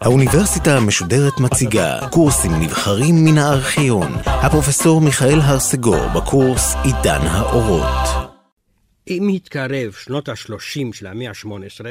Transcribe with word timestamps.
האוניברסיטה 0.00 0.76
המשודרת 0.76 1.40
מציגה 1.40 2.08
קורסים 2.10 2.52
נבחרים 2.60 3.14
מן 3.24 3.38
הארכיון. 3.38 4.12
הפרופסור 4.26 5.00
מיכאל 5.00 5.40
הרסגור 5.40 6.08
בקורס 6.16 6.74
עידן 6.84 7.26
האורות. 7.26 8.30
עם 9.06 9.28
התקרב 9.28 9.92
שנות 9.92 10.28
ה-30 10.28 10.92
של 10.92 11.06
המאה 11.06 11.28
ה-18, 11.28 11.84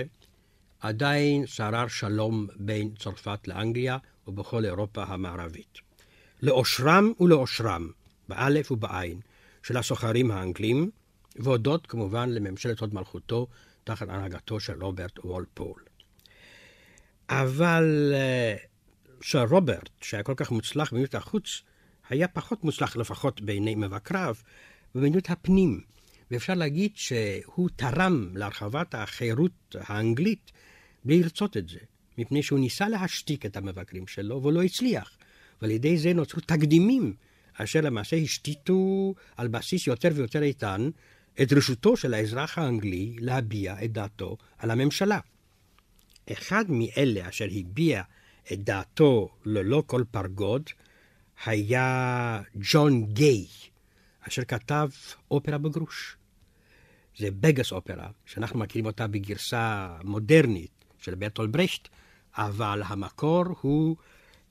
עדיין 0.79 1.45
שרר 1.45 1.87
שלום 1.87 2.47
בין 2.55 2.89
צרפת 2.99 3.47
לאנגליה 3.47 3.97
ובכל 4.27 4.65
אירופה 4.65 5.03
המערבית. 5.03 5.77
לאושרם 6.41 7.11
ולאושרם, 7.19 7.87
באלף 8.29 8.71
ובעין, 8.71 9.19
של 9.63 9.77
הסוחרים 9.77 10.31
האנגלים, 10.31 10.89
והודות 11.35 11.87
כמובן 11.87 12.29
לממשלת 12.29 12.79
הוד 12.79 12.93
מלכותו 12.93 13.47
תחת 13.83 14.09
הנהגתו 14.09 14.59
של 14.59 14.83
רוברט 14.83 15.19
וולפול. 15.25 15.83
אבל 17.29 18.13
סר 19.23 19.45
רוברט, 19.49 19.89
שהיה 20.01 20.23
כל 20.23 20.33
כך 20.37 20.51
מוצלח 20.51 20.91
במדיניות 20.91 21.15
החוץ, 21.15 21.61
היה 22.09 22.27
פחות 22.27 22.63
מוצלח 22.63 22.95
לפחות 22.95 23.41
בעיני 23.41 23.75
מבקריו 23.75 24.35
במדיניות 24.95 25.29
הפנים. 25.29 25.81
ואפשר 26.31 26.53
להגיד 26.53 26.91
שהוא 26.95 27.69
תרם 27.75 28.29
להרחבת 28.35 28.95
החירות 28.95 29.75
האנגלית 29.79 30.51
בלי 31.05 31.23
לרצות 31.23 31.57
את 31.57 31.69
זה, 31.69 31.77
מפני 32.17 32.43
שהוא 32.43 32.59
ניסה 32.59 32.89
להשתיק 32.89 33.45
את 33.45 33.57
המבקרים 33.57 34.07
שלו, 34.07 34.43
ולא 34.43 34.63
הצליח. 34.63 35.17
ועל 35.61 35.71
ידי 35.71 35.97
זה 35.97 36.13
נוצרו 36.13 36.41
תקדימים, 36.41 37.13
אשר 37.53 37.81
למעשה 37.81 38.15
השתיתו 38.15 39.13
על 39.37 39.47
בסיס 39.47 39.87
יותר 39.87 40.09
ויותר 40.13 40.43
איתן 40.43 40.89
את 41.41 41.53
רשותו 41.53 41.97
של 41.97 42.13
האזרח 42.13 42.57
האנגלי 42.57 43.15
להביע 43.19 43.75
את 43.83 43.91
דעתו 43.91 44.37
על 44.57 44.71
הממשלה. 44.71 45.19
אחד 46.31 46.65
מאלה 46.69 47.29
אשר 47.29 47.47
הביע 47.51 48.01
את 48.53 48.63
דעתו 48.63 49.29
ללא 49.45 49.83
כל 49.85 50.03
פרגוד 50.11 50.69
היה 51.45 52.41
ג'ון 52.55 53.05
גיי, 53.05 53.45
אשר 54.27 54.43
כתב 54.43 54.89
אופרה 55.31 55.57
בגרוש. 55.57 56.17
זה 57.17 57.31
בגס 57.31 57.71
אופרה, 57.71 58.09
שאנחנו 58.25 58.59
מכירים 58.59 58.85
אותה 58.85 59.07
בגרסה 59.07 59.95
מודרנית 60.03 60.85
של 60.99 61.15
ברטול 61.15 61.47
ברכט, 61.47 61.87
אבל 62.37 62.81
המקור 62.85 63.43
הוא 63.61 63.95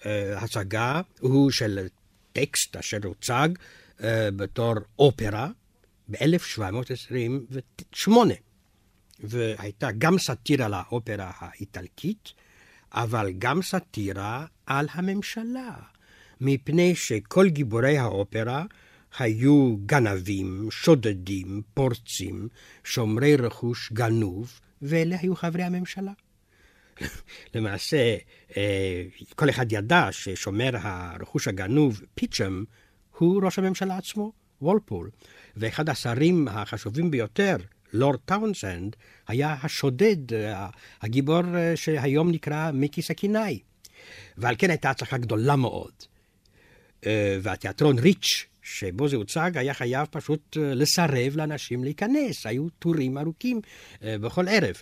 uh, 0.00 0.04
הצגה, 0.36 1.00
הוא 1.20 1.50
של 1.50 1.86
טקסט 2.32 2.76
אשר 2.76 2.98
הוצג 3.04 3.48
uh, 3.98 4.02
בתור 4.36 4.74
אופרה 4.98 5.48
ב-1728. 6.12 8.10
והייתה 9.20 9.88
גם 9.98 10.18
סאטירה 10.18 10.68
לאופרה 10.68 11.30
האיטלקית, 11.38 12.32
אבל 12.92 13.32
גם 13.38 13.62
סאטירה 13.62 14.46
על 14.66 14.86
הממשלה, 14.92 15.76
מפני 16.40 16.94
שכל 16.94 17.48
גיבורי 17.48 17.98
האופרה 17.98 18.64
היו 19.18 19.76
גנבים, 19.86 20.68
שודדים, 20.70 21.62
פורצים, 21.74 22.48
שומרי 22.84 23.36
רכוש 23.36 23.92
גנוב, 23.92 24.60
ואלה 24.82 25.16
היו 25.20 25.36
חברי 25.36 25.62
הממשלה. 25.62 26.12
למעשה, 27.54 28.16
אה, 28.56 29.02
כל 29.34 29.50
אחד 29.50 29.72
ידע 29.72 30.08
ששומר 30.10 30.70
הרכוש 30.74 31.48
הגנוב, 31.48 32.02
פיצ'ם, 32.14 32.64
הוא 33.18 33.42
ראש 33.44 33.58
הממשלה 33.58 33.96
עצמו, 33.96 34.32
וולפול. 34.62 35.10
ואחד 35.56 35.88
השרים 35.88 36.48
החשובים 36.48 37.10
ביותר, 37.10 37.56
לורד 37.92 38.18
טאונסנד, 38.24 38.96
היה 39.28 39.56
השודד, 39.62 40.32
אה, 40.32 40.68
הגיבור 41.02 41.42
אה, 41.56 41.76
שהיום 41.76 42.30
נקרא 42.30 42.70
מקי 42.70 43.02
סכינאי. 43.02 43.58
ועל 44.36 44.54
כן 44.58 44.70
הייתה 44.70 44.90
הצלחה 44.90 45.18
גדולה 45.18 45.56
מאוד. 45.56 45.92
והתיאטרון 47.42 47.98
ריץ' 47.98 48.46
שבו 48.62 49.08
זה 49.08 49.16
הוצג, 49.16 49.50
היה 49.54 49.74
חייב 49.74 50.06
פשוט 50.10 50.56
לסרב 50.56 51.36
לאנשים 51.36 51.84
להיכנס. 51.84 52.46
היו 52.46 52.68
טורים 52.68 53.18
ארוכים 53.18 53.60
בכל 54.02 54.48
ערב. 54.48 54.74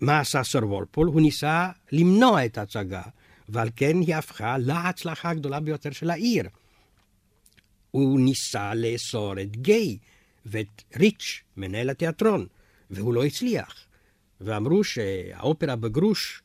מה 0.00 0.20
עשה 0.20 0.42
סר 0.44 0.66
וולפול? 0.66 1.06
הוא 1.06 1.20
ניסה 1.20 1.68
למנוע 1.92 2.44
את 2.44 2.58
ההצגה, 2.58 3.02
ועל 3.48 3.68
כן 3.76 4.00
היא 4.00 4.14
הפכה 4.14 4.58
להצלחה 4.58 5.30
הגדולה 5.30 5.60
ביותר 5.60 5.90
של 5.90 6.10
העיר. 6.10 6.44
הוא 7.94 8.20
ניסה 8.20 8.74
לאסור 8.74 9.40
את 9.40 9.56
גיי 9.56 9.98
ואת 10.46 10.82
ריץ', 10.96 11.42
מנהל 11.56 11.90
התיאטרון, 11.90 12.46
והוא 12.90 13.14
לא 13.14 13.24
הצליח. 13.24 13.86
ואמרו 14.40 14.84
שהאופרה 14.84 15.76
בגרוש 15.76 16.42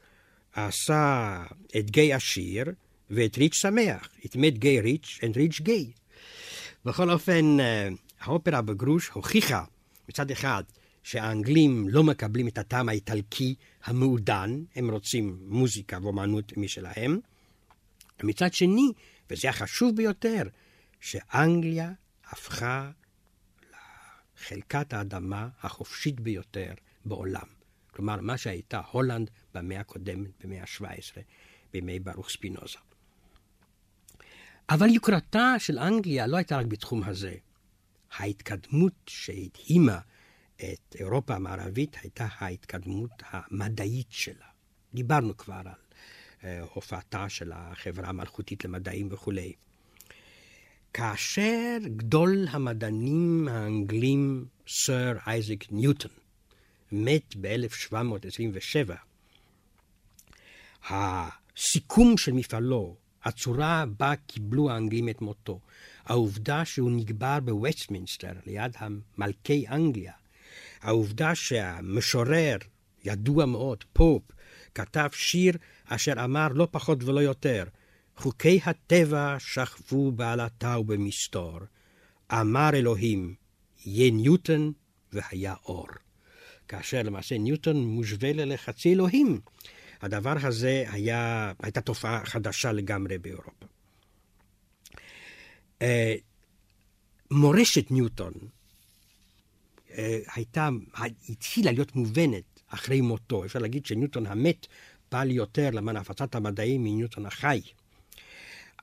עשה 0.54 1.44
את 1.78 1.92
גיי 1.92 2.14
עשיר 2.14 2.66
ואת 3.10 3.38
ריץ' 3.38 3.54
שמח. 3.54 4.10
It 4.22 4.30
made 4.30 4.58
gay 4.60 4.84
rich 4.86 5.22
and 5.22 5.36
rich 5.36 5.62
gay. 5.62 6.00
בכל 6.86 7.10
אופן, 7.12 7.58
האופרה 8.20 8.62
בגרוש 8.62 9.08
הוכיחה 9.08 9.64
מצד 10.10 10.32
אחד 10.32 10.64
שהאנגלים 11.04 11.90
לא 11.90 12.04
מקבלים 12.04 12.48
את 12.48 12.58
הטעם 12.58 12.90
האיטלקי 12.90 13.56
המעודן, 13.84 14.64
הם 14.76 14.92
רוצים 14.92 15.38
מוזיקה 15.42 15.98
ואומנות 16.02 16.58
משלהם. 16.58 17.20
ומצד 18.24 18.54
שני, 18.54 18.92
וזה 19.30 19.50
החשוב 19.50 19.96
ביותר, 19.96 20.44
שאנגליה 21.00 21.92
הפכה 22.30 22.92
לחלקת 24.38 24.94
האדמה 24.94 25.50
החופשית 25.62 26.20
ביותר 26.20 26.74
בעולם. 27.06 27.48
כלומר, 27.92 28.22
מה 28.22 28.38
שהייתה 28.38 28.82
הולנד 28.92 29.30
במאה 29.54 29.80
הקודמת, 29.80 30.30
במאה 30.44 30.62
ה-17, 30.62 31.18
בימי 31.74 32.00
ברוך 32.00 32.30
ספינוזה. 32.30 32.78
אבל 34.70 34.90
יוקרתה 34.90 35.56
של 35.58 35.80
אנגליה 35.80 36.28
לא 36.28 36.38
הייתה 36.38 36.58
רק 36.58 36.66
בתחום 36.66 37.04
הזה. 37.04 37.36
ההתקדמות 38.12 38.94
שהדהימה 39.08 40.00
את 40.56 40.96
אירופה 41.00 41.36
המערבית 41.36 41.98
הייתה 42.02 42.28
ההתקדמות 42.38 43.12
המדעית 43.30 44.12
שלה. 44.12 44.46
דיברנו 44.94 45.38
כבר 45.38 45.54
על 45.54 45.68
uh, 45.68 46.46
הופעתה 46.74 47.30
של 47.30 47.52
החברה 47.52 48.10
המלכותית 48.10 48.66
למדעים 48.66 49.08
וכולי. 49.12 49.54
כאשר 50.94 51.78
גדול 51.98 52.48
המדענים 52.50 53.48
האנגלים, 53.52 54.46
סר 54.68 55.18
אייזק 55.28 55.72
ניוטון, 55.72 56.12
מת 56.92 57.36
ב-1727, 57.42 58.94
הסיכום 60.90 62.18
של 62.18 62.32
מפעלו, 62.32 62.96
הצורה 63.24 63.86
בה 64.00 64.14
קיבלו 64.28 64.72
האנגלים 64.72 65.10
את 65.10 65.22
מותו, 65.22 65.60
העובדה 66.06 66.66
שהוא 66.66 66.92
נקבר 66.92 67.40
בווסטמינסטר 67.40 68.34
ליד 68.46 68.76
מלכי 69.18 69.68
אנגליה, 69.68 70.14
העובדה 70.82 71.36
שהמשורר, 71.36 72.58
ידוע 73.04 73.46
מאוד, 73.46 73.84
פופ, 73.94 74.24
כתב 74.76 75.10
שיר 75.14 75.58
אשר 75.86 76.14
אמר 76.24 76.48
לא 76.48 76.68
פחות 76.72 77.04
ולא 77.04 77.20
יותר, 77.20 77.64
חוקי 78.20 78.60
הטבע 78.66 79.36
שכבו 79.40 80.12
בעלטה 80.12 80.80
ובמסתור. 80.80 81.60
אמר 82.32 82.70
אלוהים, 82.74 83.36
יהיה 83.86 84.12
ניוטון 84.12 84.72
והיה 85.14 85.54
אור. 85.66 85.88
כאשר 86.68 87.04
למעשה 87.04 87.38
ניוטון 87.38 87.78
מושווה 87.78 88.34
ללחצי 88.34 88.94
אלוהים. 88.94 89.42
הדבר 90.02 90.34
הזה 90.42 90.84
היה, 90.88 91.52
הייתה 91.64 91.82
תופעה 91.82 92.26
חדשה 92.26 92.72
לגמרי 92.72 93.18
באירופה. 93.18 93.66
אה, 95.82 96.16
מורשת 97.32 97.92
ניוטון 97.92 98.34
אה, 99.98 100.20
הייתה, 100.36 100.70
התחילה 101.30 101.72
להיות 101.72 101.96
מובנת 101.96 102.62
אחרי 102.68 103.02
מותו. 103.02 103.46
אפשר 103.46 103.60
להגיד 103.60 103.86
שניוטון 103.86 104.26
המת 104.26 104.68
פעל 105.10 105.32
יותר 105.32 105.70
למען 105.72 105.96
הפצת 105.98 106.36
המדעים 106.36 106.84
מניוטון 106.84 107.26
החי. 107.26 107.62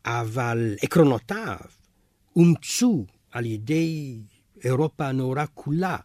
אבל 0.06 0.74
עקרונותיו 0.82 1.56
אומצו 2.36 3.06
על 3.30 3.46
ידי 3.46 4.18
אירופה 4.64 5.06
הנאורה 5.08 5.46
כולה, 5.46 5.96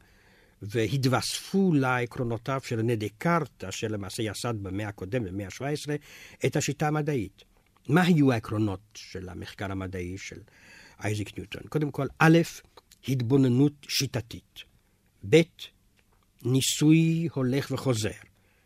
והתווספו 0.62 1.74
לעקרונותיו 1.74 2.62
של 2.64 2.80
רנה 2.80 2.96
דקארט, 2.96 3.64
אשר 3.64 3.88
למעשה 3.88 4.24
יסד 4.24 4.54
במאה 4.62 4.88
הקודמת, 4.88 5.32
במאה 5.32 5.46
ה-17, 5.46 5.90
את 6.46 6.56
השיטה 6.56 6.88
המדעית. 6.88 7.44
מה 7.90 8.02
היו 8.02 8.32
העקרונות 8.32 8.80
של 8.94 9.30
המחקר 9.30 9.72
המדעי 9.72 10.18
של 10.18 10.40
אייזיק 11.04 11.38
ניוטון? 11.38 11.62
קודם 11.70 11.92
כל, 11.92 12.08
א', 12.20 12.38
התבוננות 13.08 13.74
שיטתית. 13.88 14.60
ב', 15.30 15.42
ניסוי 16.46 17.28
הולך 17.34 17.72
וחוזר. 17.72 18.10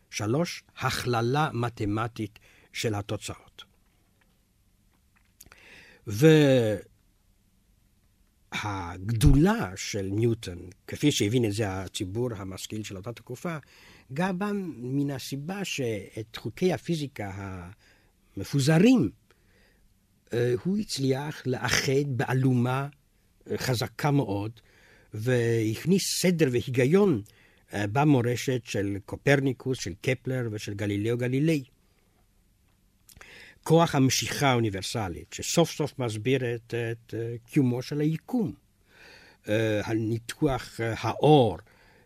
שלוש, 0.10 0.64
הכללה 0.78 1.50
מתמטית 1.54 2.40
של 2.74 2.96
התוצאות. 2.96 3.45
הגדולה 8.52 9.72
של 9.76 10.10
ניוטון, 10.12 10.70
כפי 10.88 11.12
שהבין 11.12 11.46
את 11.46 11.54
זה 11.54 11.70
הציבור 11.70 12.30
המשכיל 12.36 12.84
של 12.84 12.98
אותה 12.98 13.14
תקופה, 13.14 13.58
גם 14.14 14.40
בא 14.40 14.52
מן 14.78 15.12
הסיבה 15.12 15.66
שאת 15.66 16.36
חוקי 16.36 16.74
הפיזיקה 16.74 17.32
המפוזרים, 18.38 19.10
אה, 20.34 20.54
הוא 20.64 20.78
הצליח 20.78 21.48
לאחד 21.48 22.08
באלומה 22.08 22.88
אה, 23.52 23.58
חזקה 23.58 24.12
מאוד, 24.12 24.52
והכניס 25.14 26.22
סדר 26.22 26.48
והיגיון 26.52 27.22
אה, 27.74 27.88
במורשת 27.88 28.62
של 28.64 28.98
קופרניקוס, 29.06 29.80
של 29.80 29.94
קפלר 30.02 30.48
ושל 30.52 30.74
גלילאו 30.74 31.18
גלילי. 31.18 31.64
כוח 33.68 33.96
המשיכה 33.96 34.48
האוניברסלית, 34.48 35.34
שסוף 35.34 35.72
סוף 35.72 36.00
מסביר 36.00 36.56
את, 36.56 36.74
את 36.92 37.14
קיומו 37.46 37.82
של 37.82 38.02
היקום. 38.02 38.54
הניתוח 39.84 40.80
האור, 40.80 41.58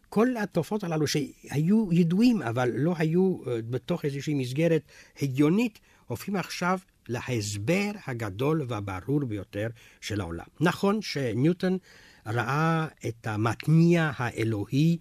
כל 0.09 0.27
התופעות 0.37 0.83
הללו 0.83 1.07
שהיו 1.07 1.93
ידועים, 1.93 2.41
אבל 2.41 2.71
לא 2.75 2.93
היו 2.97 3.37
בתוך 3.45 4.05
איזושהי 4.05 4.33
מסגרת 4.33 4.81
הגיונית, 5.21 5.79
הופכים 6.07 6.35
עכשיו 6.35 6.79
להסבר 7.07 7.91
הגדול 8.07 8.65
והברור 8.67 9.25
ביותר 9.25 9.67
של 10.01 10.21
העולם. 10.21 10.45
נכון 10.59 11.01
שניוטון 11.01 11.77
ראה 12.25 12.87
את 13.07 13.27
המתניע 13.27 14.11
האלוהי 14.15 14.97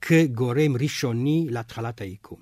כגורם 0.00 0.76
ראשוני 0.80 1.46
להתחלת 1.50 2.00
היקום. 2.00 2.40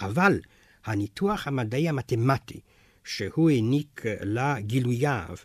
אבל 0.00 0.40
הניתוח 0.88 1.46
המדעי 1.46 1.88
המתמטי 1.88 2.60
שהוא 3.04 3.50
העניק 3.50 4.02
לגילוייו 4.22 5.36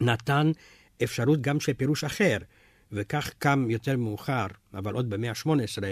נתן 0.00 0.52
אפשרות 1.04 1.40
גם 1.40 1.60
של 1.60 1.72
פירוש 1.72 2.04
אחר, 2.04 2.38
וכך 2.92 3.30
קם 3.38 3.66
יותר 3.70 3.96
מאוחר, 3.96 4.46
אבל 4.74 4.94
עוד 4.94 5.10
במאה 5.10 5.30
ה-18, 5.30 5.82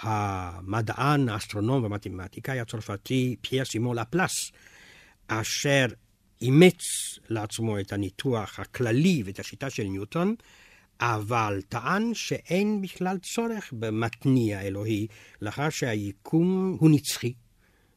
המדען, 0.00 1.28
האסטרונום 1.28 1.82
והמתמטיקאי 1.82 2.60
הצרפתי 2.60 3.36
פייר 3.40 3.64
סימון 3.64 3.98
לפלס, 3.98 4.50
אשר 5.28 5.86
אימץ 6.42 6.82
לעצמו 7.28 7.80
את 7.80 7.92
הניתוח 7.92 8.60
הכללי 8.60 9.22
ואת 9.26 9.38
השיטה 9.38 9.70
של 9.70 9.82
ניוטון, 9.82 10.34
אבל 11.00 11.62
טען 11.68 12.14
שאין 12.14 12.82
בכלל 12.82 13.18
צורך 13.18 13.72
במתניע 13.72 14.60
אלוהי, 14.60 15.06
לאחר 15.42 15.70
שהיקום 15.70 16.76
הוא 16.80 16.90
נצחי 16.90 17.32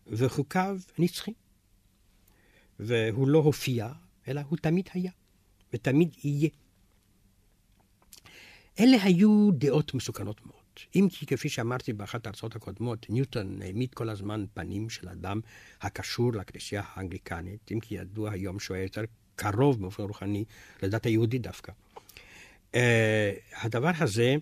וחוקיו 0.09 0.77
נצחי. 0.99 1.33
והוא 2.79 3.27
לא 3.27 3.39
הופיע, 3.39 3.89
אלא 4.27 4.41
הוא 4.49 4.57
תמיד 4.57 4.89
היה, 4.93 5.11
ותמיד 5.73 6.15
יהיה. 6.23 6.49
אלה 8.79 9.03
היו 9.03 9.49
דעות 9.51 9.93
מסוכנות 9.93 10.45
מאוד. 10.45 10.59
אם 10.95 11.07
כי 11.11 11.25
כפי 11.25 11.49
שאמרתי 11.49 11.93
באחת 11.93 12.25
ההרצאות 12.25 12.55
הקודמות, 12.55 13.09
ניוטון 13.09 13.61
העמיד 13.61 13.93
כל 13.93 14.09
הזמן 14.09 14.45
פנים 14.53 14.89
של 14.89 15.09
אדם 15.09 15.39
הקשור 15.81 16.33
לכנסייה 16.33 16.83
האנגליקנית, 16.85 17.71
אם 17.71 17.79
כי 17.79 17.95
ידוע 17.95 18.31
היום 18.31 18.59
שהוא 18.59 18.75
היה 18.75 18.83
יותר 18.83 19.01
קרוב 19.35 19.81
באופן 19.81 20.03
רוחני 20.03 20.45
לדת 20.83 21.05
היהודית 21.05 21.41
דווקא. 21.41 21.71
Uh, 22.71 22.75
הדבר 23.61 23.91
הזה, 23.99 24.35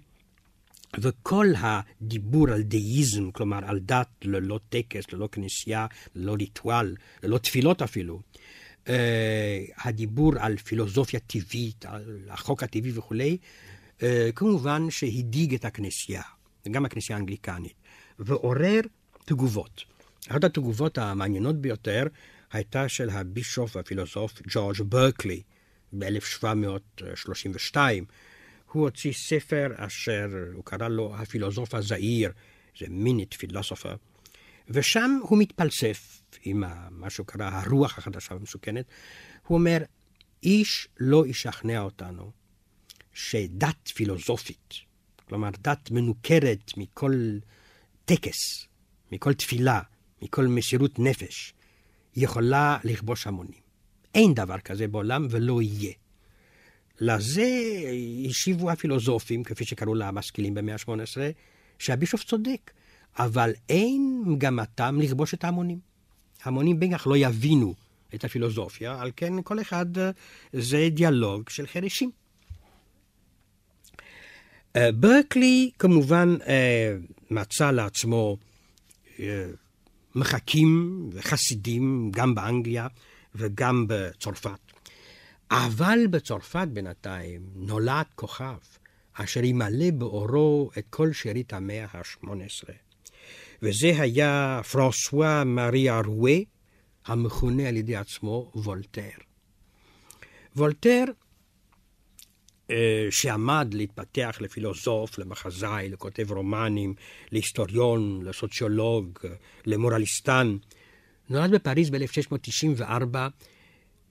וכל 1.00 1.48
הדיבור 1.57 2.50
על 2.50 2.62
דאיזם, 2.62 3.31
כלומר 3.31 3.60
על 3.66 3.80
דת 3.80 4.07
ללא 4.24 4.60
טקס, 4.69 5.13
ללא 5.13 5.30
כנסייה, 5.31 5.86
ללא 6.16 6.34
ריטואל, 6.34 6.95
ללא 7.24 7.38
תפילות 7.38 7.81
אפילו, 7.81 8.22
uh, 8.86 8.89
הדיבור 9.78 10.34
על 10.39 10.57
פילוסופיה 10.57 11.19
טבעית, 11.19 11.86
על 11.86 12.19
החוק 12.30 12.63
הטבעי 12.63 12.92
וכולי, 12.95 13.38
אה, 14.04 14.30
כמובן 14.36 14.89
שהדאיג 14.89 15.54
את 15.54 15.66
הכנסייה, 15.66 16.22
גם 16.72 16.86
הכנסייה 16.86 17.18
האנגליקנית, 17.18 17.74
ועורר 18.19 18.81
תגובות. 19.25 19.83
אחת 20.28 20.44
התגובות 20.44 20.98
המעניינות 20.98 21.56
ביותר 21.56 22.04
הייתה 22.51 22.90
של 22.90 23.10
הבישוף 23.10 23.75
והפילוסוף 23.75 24.42
ג'ורג' 24.48 24.81
ברקלי 24.81 25.42
ב-1732. 25.94 27.75
הוא 28.78 28.86
הוציא 28.86 29.14
ספר 29.14 29.68
אשר 29.76 30.28
הוא 30.54 30.64
קרא 30.66 30.88
לו 30.88 31.16
הפילוסוף 31.16 31.74
הזעיר, 31.74 32.32
זה 32.80 32.86
מינית 32.90 33.34
פילוסופר, 33.34 33.96
ושם 34.70 35.20
הוא 35.22 35.38
מתפלסף 35.38 36.22
עם 36.44 36.64
מה 36.92 37.10
שהוא 37.10 37.28
קרא 37.28 37.50
הרוח 37.54 37.98
החדשה 37.98 38.34
והמסוכנת. 38.34 38.86
הוא 39.48 39.58
אומר, 39.58 39.78
איש 40.44 40.88
לא 41.00 41.28
ישכנע 41.28 41.82
אותנו 41.82 42.32
שדת 43.14 43.88
פילוסופית, 43.88 44.74
כלומר 45.28 45.50
דת 45.62 45.92
מנוכרת 45.92 46.72
מכל 46.78 47.38
טקס, 48.06 48.68
מכל 49.12 49.34
תפילה, 49.34 49.82
מכל 50.22 50.48
מסירות 50.48 51.00
נפש, 51.00 51.54
יכולה 52.16 52.78
לכבוש 52.84 53.28
המונים. 53.28 53.62
אין 54.16 54.34
דבר 54.34 54.60
כזה 54.60 54.88
בעולם 54.88 55.28
ולא 55.30 55.62
יהיה. 55.62 55.94
לזה 57.00 57.50
השיבו 58.30 58.72
הפילוסופים, 58.72 59.44
כפי 59.44 59.66
שקראו 59.66 59.96
למשכילים 59.96 60.54
במאה 60.54 60.74
ה-18, 60.74 61.18
שהבישוף 61.80 62.24
צודק, 62.24 62.72
אבל 63.20 63.54
אין 63.70 64.24
מגמתם 64.26 65.00
לכבוש 65.02 65.34
את 65.34 65.44
ההמונים. 65.44 65.80
בין 66.80 66.98
כך 66.98 67.08
לא 67.08 67.18
יבינו 67.18 67.74
את 68.16 68.24
הפילוסופיה, 68.24 69.02
על 69.02 69.12
כן 69.16 69.42
כל 69.42 69.62
אחד 69.62 69.86
זה 70.54 70.88
דיאלוג 70.92 71.50
של 71.50 71.68
חרשים. 71.68 72.12
אה, 74.76 74.92
ברקלי 74.92 75.72
כמובן 75.80 76.36
אה, 76.48 76.96
מצא 77.32 77.72
לעצמו 77.72 78.38
אה, 79.20 79.46
מחקים 80.16 81.02
וחסידים 81.14 82.12
גם 82.12 82.36
באנגליה 82.36 82.88
וגם 83.36 83.86
בצרפת. 83.88 84.67
אבל 85.52 86.00
בצרפת 86.10 86.68
בינתיים 86.74 87.42
נולד 87.56 88.06
כוכב 88.16 88.58
אשר 89.14 89.44
ימלא 89.44 89.92
באורו 89.92 90.70
את 90.78 90.86
כל 90.90 91.14
שארית 91.14 91.54
המאה 91.54 91.86
ה-18. 91.94 92.70
וזה 93.62 94.02
היה 94.02 94.62
פרנסואה 94.72 95.44
מארי 95.44 95.90
ארואה, 95.90 96.38
המכונה 97.06 97.68
על 97.68 97.78
ידי 97.78 97.96
עצמו 97.96 98.52
וולטר. 98.56 99.18
וולטר 100.56 101.04
אה, 102.72 103.08
שעמד 103.10 103.74
להתפתח 103.74 104.38
לפילוסוף, 104.42 105.19
למחזאי, 105.19 105.90
לכותב 105.90 106.31
רומנים, 106.31 106.94
להיסטוריון, 107.31 108.21
לסוציולוג, 108.24 109.19
למורליסטן. 109.66 110.57
נולד 111.30 111.52
בפריז 111.52 111.90
ב-1694 111.90 113.18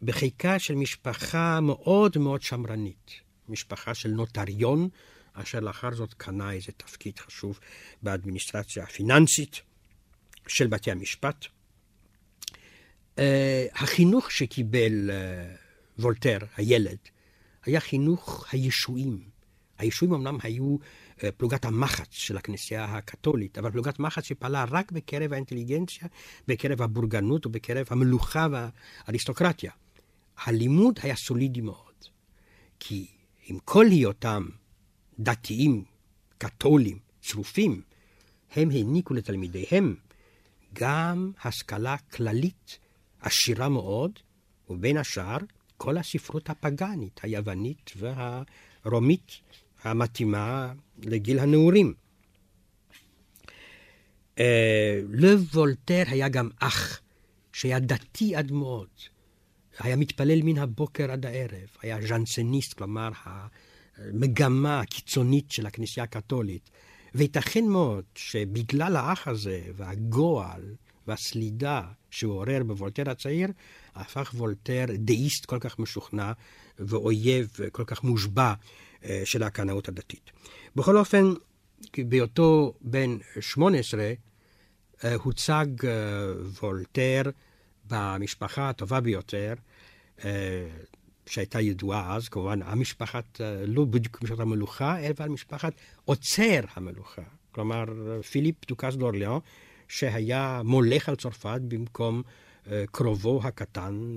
בחיקה 0.03 0.59
של 0.59 0.75
משפחה 0.75 1.61
מאוד 1.61 2.19
מאוד 2.19 2.43
שמרנית, 2.43 3.11
משפחה 3.49 3.95
של 3.95 4.11
נוטריון, 4.11 4.89
אשר 5.33 5.61
לאחר 5.61 5.95
זאת 5.95 6.15
קנה 6.15 6.53
איזה 6.53 6.73
תפקיד 6.77 7.19
חשוב 7.19 7.61
באדמיניסטרציה 8.03 8.85
הפיננסית 8.85 9.61
של 10.47 10.67
בתי 10.67 10.91
המשפט. 10.91 11.47
Uh, 13.17 13.19
החינוך 13.75 14.31
שקיבל 14.31 15.11
uh, 15.11 16.03
וולטר, 16.03 16.39
הילד, 16.57 16.99
היה 17.65 17.81
חינוך 17.81 18.47
הישועים. 18.53 19.37
הישועים 19.79 20.15
אמנם 20.15 20.39
היו 20.43 20.77
אה, 21.25 21.33
פלוגת 21.33 21.65
המחץ 21.65 22.09
של 22.11 22.37
הכנסייה 22.37 22.85
הקתולית, 22.85 23.59
אבל 23.59 23.71
פלוגת 23.71 23.99
מחץ 23.99 24.25
שפעלה 24.25 24.65
רק 24.71 24.93
בקרב 24.93 25.33
האינטליגנציה, 25.33 26.09
בקרב 26.49 26.83
הבורגנות 26.83 27.47
ובקרב 27.47 27.87
המלוכה 27.91 28.47
והאריסטוקרטיה. 28.51 29.71
הלימוד 30.45 30.99
היה 31.03 31.17
סולידי 31.17 31.61
מאוד, 31.61 31.95
כי 32.81 33.07
עם 33.47 33.59
כל 33.65 33.87
היותם 33.87 34.49
דתיים, 35.19 35.85
קתולים, 36.39 36.99
צרופים, 37.21 37.83
הם 38.53 38.71
העניקו 38.71 39.15
לתלמידיהם 39.15 39.97
גם 40.73 41.33
השכלה 41.45 41.97
כללית 41.99 42.79
עשירה 43.21 43.69
מאוד, 43.69 44.19
ובין 44.71 44.97
השאר 44.97 45.39
כל 45.77 45.99
הספרות 45.99 46.51
הפגאנית, 46.51 47.21
היוונית 47.23 47.91
והרומית 47.97 49.41
המתאימה 49.83 50.73
לגיל 50.99 51.39
הנעורים. 51.39 51.95
אה, 54.39 55.01
לב 55.09 55.41
וולטר 55.55 56.03
היה 56.07 56.29
גם 56.29 56.51
אח, 56.59 57.01
שהיה 57.53 57.79
דתי 57.81 58.37
עד 58.37 58.53
מאוד. 58.53 58.89
היה 59.79 59.97
מתפלל 59.97 60.43
מן 60.43 60.59
הבוקר 60.59 61.11
עד 61.11 61.27
הערב, 61.27 61.69
היה 61.83 61.99
ז'נסניסט, 62.09 62.73
כלומר 62.73 63.11
המגמה 63.97 64.81
הקיצונית 64.81 65.51
של 65.51 65.67
הכנסייה 65.67 66.05
הקתולית. 66.05 66.71
וייתכן 67.15 67.65
מאוד 67.65 68.05
שבגלל 68.15 68.97
האח 68.97 69.29
הזה 69.29 69.61
והגועל 69.77 70.75
והסלידה 71.07 71.83
שהוא 72.11 72.33
עורר 72.33 72.63
בוולטר 72.67 73.11
הצעיר, 73.11 73.49
הפך 73.95 74.33
וולטר 74.35 74.85
דאיסט 74.95 75.45
כל 75.45 75.59
כך 75.59 75.79
משוכנע 75.79 76.33
ואויב 76.79 77.57
כל 77.73 77.85
כך 77.87 78.05
מושבע 78.05 78.53
אה, 79.05 79.23
של 79.25 79.43
הקנאות 79.43 79.89
הדתית. 79.89 80.31
בכל 80.77 80.97
אופן, 80.97 81.25
בהיותו 81.99 82.75
בן 82.81 83.17
18, 83.41 84.13
אה, 85.05 85.15
הוצג 85.15 85.67
אה, 85.85 85.91
וולטר 86.63 87.23
במשפחה 87.91 88.69
הטובה 88.69 89.01
ביותר, 89.01 89.55
שהייתה 91.27 91.61
ידועה 91.61 92.17
אז, 92.17 92.29
כמובן, 92.29 92.63
המשפחת, 92.63 93.41
לא 93.67 93.85
בדיוק 93.85 94.23
משפחת 94.23 94.41
המלוכה, 94.41 94.99
אלא 94.99 95.29
משפחת 95.29 95.73
עוצר 96.05 96.61
המלוכה. 96.75 97.23
כלומר, 97.53 97.85
פיליפ 98.31 98.55
דוכס 98.69 98.95
דורליאון, 98.95 99.41
שהיה 99.89 100.61
מולך 100.65 101.09
על 101.09 101.17
צרפת 101.17 101.61
במקום 101.69 102.23
קרובו 102.91 103.41
הקטן, 103.45 104.15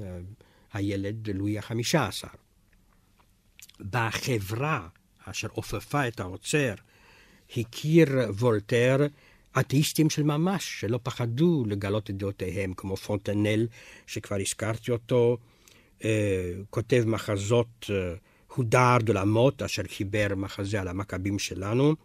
הילד 0.73 1.29
לואי 1.29 1.57
החמישה 1.57 2.07
עשר. 2.07 2.27
בחברה 3.79 4.87
אשר 5.25 5.47
עופפה 5.51 6.07
את 6.07 6.19
העוצר, 6.19 6.73
הכיר 7.57 8.07
וולטר 8.29 9.07
אתאיסטים 9.59 10.09
של 10.09 10.23
ממש, 10.23 10.79
שלא 10.79 10.99
פחדו 11.03 11.63
לגלות 11.67 12.09
את 12.09 12.17
דעותיהם, 12.17 12.73
כמו 12.73 12.97
פונטנל, 12.97 13.67
שכבר 14.07 14.37
הזכרתי 14.41 14.91
אותו, 14.91 15.37
אה, 16.03 16.53
כותב 16.69 17.03
מחזות 17.07 17.89
אה, 17.89 18.13
הודר 18.55 18.97
דולמות, 18.99 19.61
אשר 19.61 19.83
חיבר 19.97 20.27
מחזה 20.37 20.81
על 20.81 20.87
המכבים 20.87 21.39
שלנו, 21.39 21.95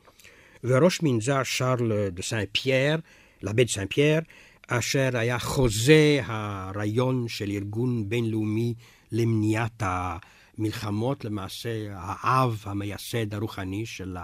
וראש 0.64 1.02
מנזר 1.02 1.42
שרל 1.42 2.08
דה 2.08 2.22
סן 2.22 2.44
פייר, 2.52 2.98
לבית 3.42 3.68
סן 3.68 3.86
פייר, 3.86 4.20
אשר 4.68 5.10
היה 5.12 5.38
חוזה 5.38 6.20
הרעיון 6.24 7.28
של 7.28 7.50
ארגון 7.50 8.08
בינלאומי 8.08 8.74
למניעת 9.12 9.82
המלחמות, 9.82 11.24
למעשה 11.24 11.70
האב 11.96 12.62
המייסד 12.64 13.34
הרוחני 13.34 13.86
של 13.86 14.16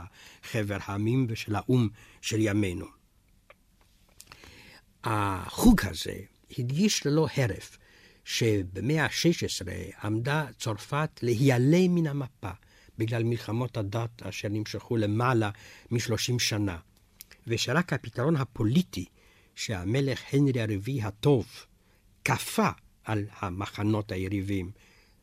חבר 0.43 0.77
העמים 0.85 1.27
ושל 1.29 1.55
האו"ם 1.55 1.89
של 2.21 2.41
ימינו. 2.41 3.00
החוג 5.05 5.81
הזה 5.85 6.17
הדגיש 6.59 7.07
ללא 7.07 7.27
הרף 7.37 7.79
שבמאה 8.25 9.05
ה-16 9.05 10.05
עמדה 10.05 10.47
צרפת 10.59 11.11
להיעלם 11.23 11.95
מן 11.95 12.07
המפה 12.07 12.51
בגלל 12.99 13.25
מלחמות 13.25 13.77
הדת 13.77 14.23
אשר 14.23 14.49
נמשכו 14.49 14.97
למעלה 14.97 15.51
מ-30 15.91 16.39
שנה, 16.39 16.79
ושרק 17.47 17.93
הפתרון 17.93 18.37
הפוליטי 18.37 19.05
שהמלך 19.55 20.21
הנרי 20.33 20.61
הרביעי 20.61 21.03
הטוב 21.03 21.47
כפה 22.25 22.69
על 23.05 23.25
המחנות 23.39 24.13
היריבים, 24.13 24.71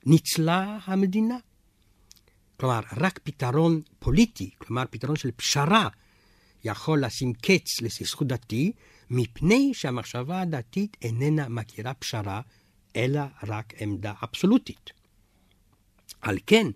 ניצלה 0.05 0.77
המדינה. 0.83 1.37
כלומר, 2.59 2.79
רק 2.97 3.19
פתרון 3.23 3.81
פוליטי, 3.99 4.49
כלומר 4.57 4.83
פתרון 4.89 5.15
של 5.15 5.31
פשרה, 5.31 5.87
יכול 6.63 7.05
לשים 7.05 7.33
קץ 7.33 7.81
לסכסוך 7.81 8.23
דתי, 8.23 8.71
מפני 9.09 9.73
שהמחשבה 9.73 10.41
הדתית 10.41 10.97
איננה 11.01 11.49
מכירה 11.49 11.93
פשרה, 11.93 12.41
אלא 12.95 13.21
רק 13.47 13.73
עמדה 13.79 14.13
אבסולוטית. 14.23 14.91
על 16.21 16.37
כן 16.47 16.67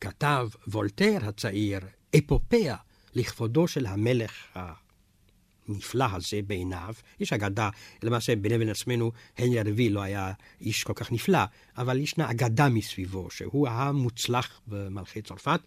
כתב 0.00 0.48
וולטר 0.66 1.18
הצעיר 1.22 1.80
אפופיה 2.18 2.76
לכבודו 3.14 3.68
של 3.68 3.86
המלך 3.86 4.32
הנפלא 4.54 6.04
הזה 6.12 6.40
בעיניו. 6.46 6.94
יש 7.20 7.32
אגדה, 7.32 7.70
למעשה 8.02 8.36
ביני 8.36 8.54
לבין 8.54 8.68
עצמנו, 8.68 9.12
הנרי 9.38 9.60
הרביעי 9.60 9.90
לא 9.90 10.00
היה 10.00 10.32
איש 10.60 10.84
כל 10.84 10.92
כך 10.96 11.12
נפלא, 11.12 11.38
אבל 11.78 11.98
ישנה 11.98 12.30
אגדה 12.30 12.68
מסביבו, 12.68 13.30
שהוא 13.30 13.68
המוצלח 13.68 14.60
במלכי 14.66 15.22
צרפת. 15.22 15.60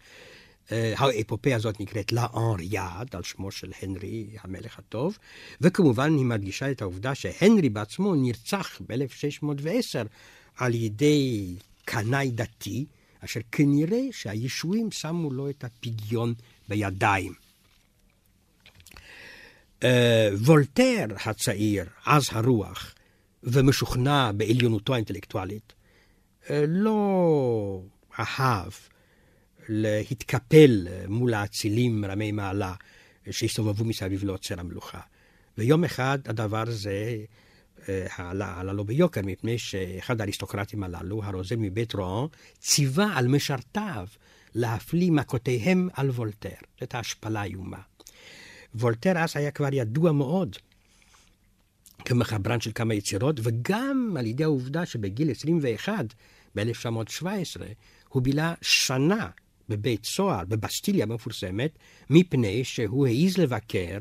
אה, 0.72 0.94
האפופיה 0.98 1.56
הזאת 1.56 1.80
נקראת 1.80 2.12
לה 2.12 2.28
אנריאד, 2.36 3.16
על 3.16 3.24
שמו 3.24 3.52
של 3.52 3.72
הנרי 3.82 4.28
המלך 4.42 4.80
הטוב, 4.80 5.18
וכמובן 5.62 6.18
היא 6.18 6.26
מדגישה 6.26 6.72
את 6.72 6.82
העובדה 6.82 7.16
שהנרי 7.16 7.70
בעצמו 7.70 8.16
נרצח 8.16 8.82
ב-1610 8.88 10.08
על 10.58 10.74
ידי 10.74 11.56
קנאי 11.86 12.32
דתי, 12.32 12.86
אשר 13.20 13.40
כנראה 13.52 14.02
שהישועים 14.12 14.92
שמו 14.92 15.32
לו 15.32 15.50
את 15.50 15.64
הפגיון 15.64 16.34
בידיים. 16.70 17.34
אה, 19.84 20.30
וולטר 20.34 21.06
הצעיר, 21.26 21.86
עז 22.06 22.24
הרוח, 22.32 22.94
ומשוכנע 23.44 24.32
בעליונותו 24.32 24.94
האינטלקטואלית, 24.94 25.74
אה, 26.50 26.64
לא 26.68 27.82
אהב 28.20 28.72
להתקפל 29.70 30.88
מול 31.08 31.34
האצילים 31.34 32.06
רמי 32.06 32.32
מעלה 32.32 32.74
שהסתובבו 33.32 33.86
מסביב 33.86 34.24
לעוצר 34.24 34.60
המלוכה. 34.60 35.00
ויום 35.58 35.84
אחד 35.84 36.20
הדבר 36.26 36.64
הזה 36.68 37.18
אה, 37.90 38.06
עלה, 38.18 38.60
עלה 38.60 38.74
לו 38.74 38.86
ביוקר, 38.86 39.22
מפני 39.24 39.58
שאחד 39.58 40.22
האריסטוקרטים 40.22 40.84
הללו, 40.84 41.24
הרוזן 41.24 41.60
מבית 41.60 41.96
רואן, 41.96 42.28
ציווה 42.60 43.18
על 43.18 43.28
משרתיו 43.28 44.08
להפליא 44.56 45.12
מכותיהם 45.12 45.90
על 45.94 46.10
וולטר. 46.10 46.50
זאת 46.80 46.96
ההשפלה 46.96 47.42
האיומה. 47.42 47.80
וולטר 48.76 49.18
אז 49.18 49.38
היה 49.38 49.52
כבר 49.52 49.74
ידוע 49.74 50.12
מאוד 50.12 50.56
כמחברן 52.06 52.60
של 52.60 52.72
כמה 52.76 52.94
יצירות, 52.94 53.40
וגם 53.44 54.16
על 54.20 54.26
ידי 54.26 54.44
העובדה 54.44 54.86
שבגיל 54.86 55.32
21, 55.32 56.06
ב-1917, 56.56 57.26
הוא 58.10 58.22
בילה 58.22 58.54
שנה 58.62 59.30
בבית 59.70 60.06
סוהר, 60.06 60.46
בבסטיליה 60.46 61.04
המפורסמת, 61.04 61.80
מפני 62.10 62.64
שהוא 62.64 63.08
העז 63.08 63.38
לבקר 63.38 63.98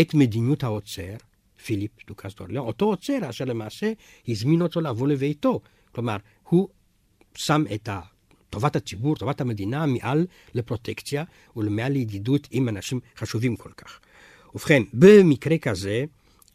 את 0.00 0.14
מדיניות 0.14 0.64
העוצר, 0.64 1.16
פיליפ 1.64 1.90
דוכס 2.06 2.34
דורליון, 2.34 2.66
אותו 2.66 2.86
עוצר 2.86 3.30
אשר 3.30 3.44
למעשה 3.44 3.92
הזמין 4.28 4.62
אותו 4.62 4.80
לבוא 4.80 5.08
לביתו. 5.08 5.60
כלומר, 5.92 6.16
הוא 6.48 6.68
שם 7.34 7.64
את 7.74 7.88
טובת 8.50 8.76
הציבור, 8.76 9.16
טובת 9.16 9.40
המדינה, 9.40 9.86
מעל 9.86 10.26
לפרוטקציה 10.54 11.24
ולמעל 11.56 11.92
לידידות 11.92 12.48
עם 12.50 12.68
אנשים 12.68 13.00
חשובים 13.16 13.56
כל 13.56 13.72
כך. 13.76 14.00
ובכן, 14.54 14.82
במקרה 14.92 15.58
כזה 15.58 16.04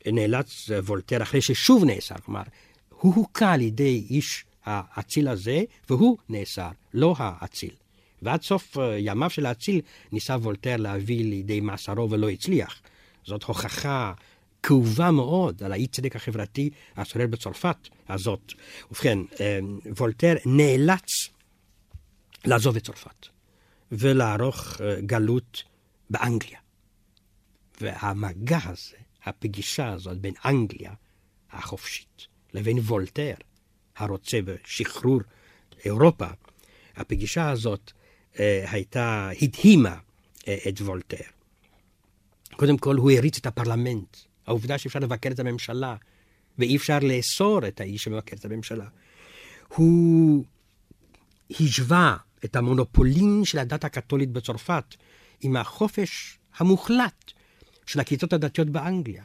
נאלץ 0.07 0.69
וולטר, 0.69 1.23
אחרי 1.23 1.41
ששוב 1.41 1.85
נאסר, 1.85 2.15
כלומר, 2.25 2.43
הוא 2.89 3.15
הוכה 3.15 3.53
על 3.53 3.61
ידי 3.61 4.05
איש 4.09 4.45
האציל 4.65 5.27
הזה, 5.27 5.63
והוא 5.89 6.17
נאסר, 6.29 6.69
לא 6.93 7.15
האציל. 7.17 7.84
ועד 8.21 8.41
סוף 8.41 8.77
אה, 8.77 8.97
ימיו 8.99 9.29
של 9.29 9.45
האציל 9.45 9.81
ניסה 10.11 10.33
וולטר 10.33 10.77
להביא 10.77 11.25
לידי 11.25 11.59
מאסרו 11.59 12.11
ולא 12.11 12.29
הצליח. 12.29 12.81
זאת 13.23 13.43
הוכחה 13.43 14.13
כאובה 14.63 15.11
מאוד 15.11 15.63
על 15.63 15.71
האי 15.71 15.87
צדק 15.87 16.15
החברתי 16.15 16.69
השורר 16.95 17.27
בצרפת 17.27 17.77
הזאת. 18.09 18.53
ובכן, 18.91 19.17
אה, 19.39 19.59
וולטר 19.97 20.35
נאלץ 20.45 21.29
לעזוב 22.45 22.75
את 22.75 22.83
צרפת 22.83 23.27
ולערוך 23.91 24.81
אה, 24.81 25.01
גלות 25.01 25.63
באנגליה. 26.09 26.59
והמגע 27.81 28.59
הזה, 28.63 28.97
הפגישה 29.23 29.89
הזאת 29.89 30.17
בין 30.17 30.33
אנגליה 30.45 30.93
החופשית 31.51 32.27
לבין 32.53 32.77
וולטר, 32.79 33.33
הרוצה 33.97 34.39
בשחרור 34.41 35.19
אירופה, 35.85 36.27
הפגישה 36.95 37.49
הזאת 37.49 37.91
הייתה, 38.67 39.29
הדהימה 39.41 39.97
אה, 40.47 40.57
את 40.69 40.81
וולטר. 40.81 41.23
קודם 42.55 42.77
כל, 42.77 42.95
הוא 42.95 43.11
הריץ 43.11 43.37
את 43.37 43.45
הפרלמנט. 43.45 44.17
העובדה 44.47 44.77
שאפשר 44.77 44.99
לבקר 44.99 45.31
את 45.31 45.39
הממשלה, 45.39 45.95
ואי 46.59 46.75
אפשר 46.75 46.99
לאסור 47.01 47.67
את 47.67 47.81
האיש 47.81 48.03
שמבקר 48.03 48.35
את 48.35 48.45
הממשלה. 48.45 48.85
הוא 49.67 50.45
השווה 51.49 52.17
את 52.45 52.55
המונופולין 52.55 53.45
של 53.45 53.59
הדת 53.59 53.83
הקתולית 53.83 54.31
בצרפת 54.31 54.95
עם 55.41 55.55
החופש 55.55 56.37
המוחלט 56.57 57.31
של 57.85 57.99
הכיתות 57.99 58.33
הדתיות 58.33 58.69
באנגליה. 58.69 59.23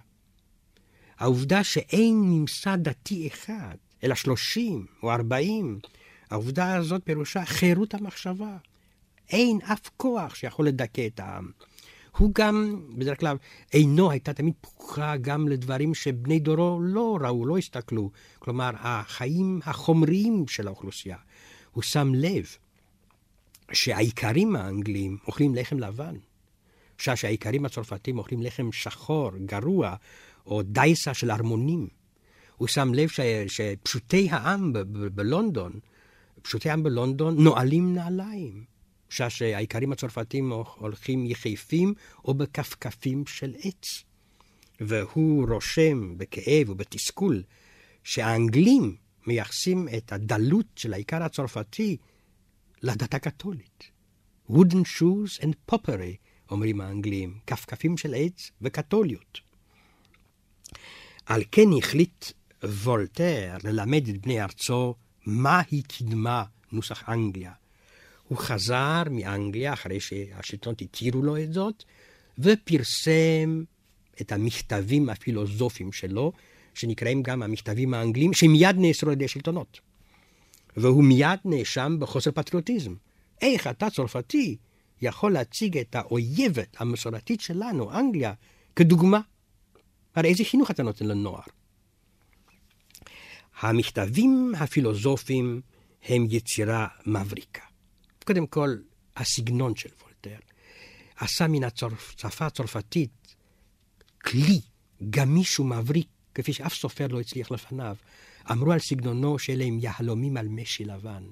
העובדה 1.18 1.64
שאין 1.64 2.20
ממסד 2.24 2.78
דתי 2.82 3.28
אחד, 3.28 3.74
אלא 4.04 4.14
שלושים 4.14 4.86
או 5.02 5.12
ארבעים, 5.12 5.78
העובדה 6.30 6.76
הזאת 6.76 7.00
פירושה 7.04 7.44
חירות 7.44 7.94
המחשבה. 7.94 8.56
אין 9.30 9.58
אף 9.72 9.90
כוח 9.96 10.34
שיכול 10.34 10.66
לדכא 10.66 11.06
את 11.06 11.20
העם. 11.20 11.50
הוא 12.16 12.30
גם, 12.34 12.84
בדרך 12.98 13.20
כלל, 13.20 13.36
עינו 13.70 14.10
הייתה 14.10 14.32
תמיד 14.32 14.54
פקוחה 14.60 15.16
גם 15.16 15.48
לדברים 15.48 15.94
שבני 15.94 16.38
דורו 16.38 16.80
לא 16.82 17.18
ראו, 17.20 17.46
לא 17.46 17.58
הסתכלו. 17.58 18.10
כלומר, 18.38 18.70
החיים 18.74 19.60
החומריים 19.64 20.48
של 20.48 20.66
האוכלוסייה. 20.66 21.16
הוא 21.70 21.82
שם 21.82 22.12
לב 22.14 22.46
שהאיכרים 23.72 24.56
האנגלים 24.56 25.18
אוכלים 25.26 25.54
לחם 25.54 25.78
לבן. 25.78 26.14
שעה 26.98 27.16
שהאיכרים 27.16 27.64
הצרפתים 27.64 28.18
אוכלים 28.18 28.42
לחם 28.42 28.72
שחור, 28.72 29.30
גרוע, 29.44 29.94
או 30.46 30.62
דייסה 30.62 31.14
של 31.14 31.30
ארמונים. 31.30 31.88
הוא 32.56 32.68
שם 32.68 32.94
לב 32.94 33.08
שפשוטי 33.46 34.28
העם 34.30 34.72
בלונדון, 35.14 35.72
פשוטי 36.42 36.70
העם 36.70 36.82
בלונדון 36.82 37.44
נועלים 37.44 37.94
נעליים. 37.94 38.64
בשעה 39.10 39.30
שהאיכרים 39.30 39.92
הצרפתים 39.92 40.52
הולכים 40.52 41.26
יחפים 41.26 41.94
או 42.24 42.34
בכפכפים 42.34 43.26
של 43.26 43.54
עץ. 43.62 44.04
והוא 44.80 45.48
רושם 45.48 46.18
בכאב 46.18 46.68
ובתסכול 46.68 47.42
שהאנגלים 48.04 48.96
מייחסים 49.26 49.88
את 49.96 50.12
הדלות 50.12 50.66
של 50.76 50.92
האיכר 50.92 51.22
הצרפתי 51.22 51.96
לדת 52.82 53.14
הקתולית. 53.14 53.90
wooden 54.50 54.84
shoes 54.98 55.42
and 55.42 55.72
poppery, 55.72 56.16
אומרים 56.50 56.80
האנגלים, 56.80 57.38
כפכפים 57.46 57.96
של 57.96 58.14
עץ 58.16 58.50
וקתוליות. 58.62 59.40
על 61.26 61.42
כן 61.52 61.68
החליט 61.78 62.24
וולטר 62.64 63.56
ללמד 63.64 64.08
את 64.08 64.22
בני 64.22 64.42
ארצו 64.42 64.94
מהי 65.26 65.82
קדמה 65.82 66.44
נוסח 66.72 67.08
אנגליה. 67.08 67.52
הוא 68.30 68.38
חזר 68.38 69.02
מאנגליה 69.10 69.72
אחרי 69.72 70.00
שהשלטונות 70.00 70.82
התירו 70.82 71.22
לו 71.22 71.36
את 71.36 71.52
זאת, 71.52 71.84
ופרסם 72.38 73.62
את 74.20 74.32
המכתבים 74.32 75.08
הפילוסופיים 75.08 75.92
שלו, 75.92 76.32
שנקראים 76.74 77.22
גם 77.22 77.42
המכתבים 77.42 77.94
האנגלים, 77.94 78.32
שמיד 78.32 78.76
נאסרו 78.78 79.08
על 79.08 79.12
ידי 79.12 79.24
השלטונות. 79.24 79.80
והוא 80.76 81.04
מיד 81.04 81.38
נאשם 81.44 81.96
בחוסר 82.00 82.30
פטריוטיזם. 82.30 82.94
איך 83.42 83.66
אתה, 83.66 83.90
צרפתי, 83.90 84.56
יכול 85.02 85.32
להציג 85.32 85.78
את 85.78 85.94
האויבת 85.94 86.76
המסורתית 86.78 87.40
שלנו, 87.40 87.92
אנגליה, 87.92 88.32
כדוגמה? 88.76 89.20
הרי 90.14 90.28
איזה 90.28 90.44
חינוך 90.44 90.70
אתה 90.70 90.82
נותן 90.82 91.06
לנוער? 91.06 91.42
המכתבים 93.60 94.52
הפילוסופיים 94.58 95.60
הם 96.08 96.26
יצירה 96.30 96.86
מבריקה. 97.06 97.69
קודם 98.24 98.46
כל, 98.46 98.76
הסגנון 99.16 99.76
של 99.76 99.88
וולטר 100.02 100.38
עשה 101.16 101.46
מן 101.48 101.64
השפה 101.64 102.46
הצרפתית 102.46 103.34
כלי 104.24 104.60
גמיש 105.10 105.60
ומבריק, 105.60 106.08
כפי 106.34 106.52
שאף 106.52 106.74
סופר 106.74 107.06
לא 107.06 107.20
הצליח 107.20 107.50
לפניו. 107.50 107.96
אמרו 108.50 108.72
על 108.72 108.78
סגנונו 108.78 109.38
שאלה 109.38 109.64
הם 109.64 109.78
יהלומים 109.80 110.36
על 110.36 110.48
משי 110.48 110.84
לבן. 110.84 111.24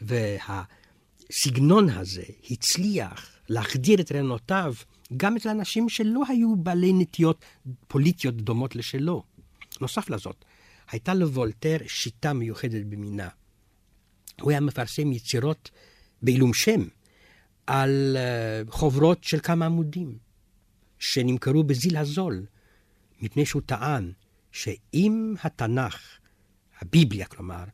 והסגנון 0.00 1.90
הזה 1.90 2.24
הצליח 2.50 3.38
להחדיר 3.48 4.00
את 4.00 4.12
רעיונותיו 4.12 4.74
גם 5.16 5.36
אצל 5.36 5.48
אנשים 5.48 5.88
שלא 5.88 6.22
היו 6.28 6.56
בעלי 6.56 6.92
נטיות 6.92 7.44
פוליטיות 7.88 8.36
דומות 8.36 8.76
לשלו. 8.76 9.22
נוסף 9.80 10.10
לזאת, 10.10 10.44
הייתה 10.90 11.14
לוולטר 11.14 11.76
שיטה 11.86 12.32
מיוחדת 12.32 12.86
במינה. 12.86 13.28
הוא 14.40 14.50
היה 14.50 14.60
מפרסם 14.60 15.12
יצירות 15.12 15.70
בעילום 16.22 16.54
שם 16.54 16.84
על 17.66 18.16
אה, 18.16 18.62
חוברות 18.70 19.24
של 19.24 19.40
כמה 19.40 19.66
עמודים 19.66 20.18
שנמכרו 20.98 21.64
בזיל 21.64 21.96
הזול, 21.96 22.46
מפני 23.20 23.46
שהוא 23.46 23.62
טען 23.66 24.12
שאם 24.52 25.34
התנ"ך, 25.42 26.18
הביבליה 26.80 27.26
כלומר, 27.26 27.64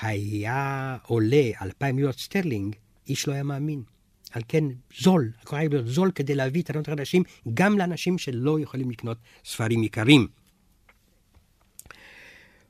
היה 0.00 0.96
עולה 1.06 1.50
אלפיים 1.62 1.96
מיליון 1.96 2.12
סטרלינג, 2.12 2.76
איש 3.08 3.28
לא 3.28 3.32
היה 3.32 3.42
מאמין. 3.42 3.82
על 4.30 4.42
כן 4.48 4.64
זול, 5.00 5.32
הכל 5.40 5.56
היה 5.56 5.68
להיות 5.68 5.86
זול 5.86 6.10
כדי 6.14 6.34
להביא 6.34 6.62
את 6.62 6.70
הרעיונות 6.70 6.88
החדשים 6.88 7.22
גם 7.54 7.78
לאנשים 7.78 8.18
שלא 8.18 8.60
יכולים 8.60 8.90
לקנות 8.90 9.18
ספרים 9.44 9.82
יקרים. 9.82 10.28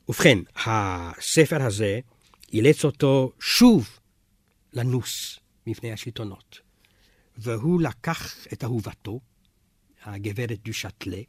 ובכן, 0.09 0.37
הספר 0.65 1.61
הזה 1.61 1.99
אילץ 2.53 2.85
אותו 2.85 3.31
שוב 3.39 3.89
לנוס 4.73 5.39
מפני 5.67 5.91
השלטונות. 5.91 6.59
והוא 7.37 7.81
לקח 7.81 8.47
את 8.53 8.63
אהובתו, 8.63 9.19
הגברת 10.03 10.59
דו 10.63 10.73
שטלה, 10.73 11.21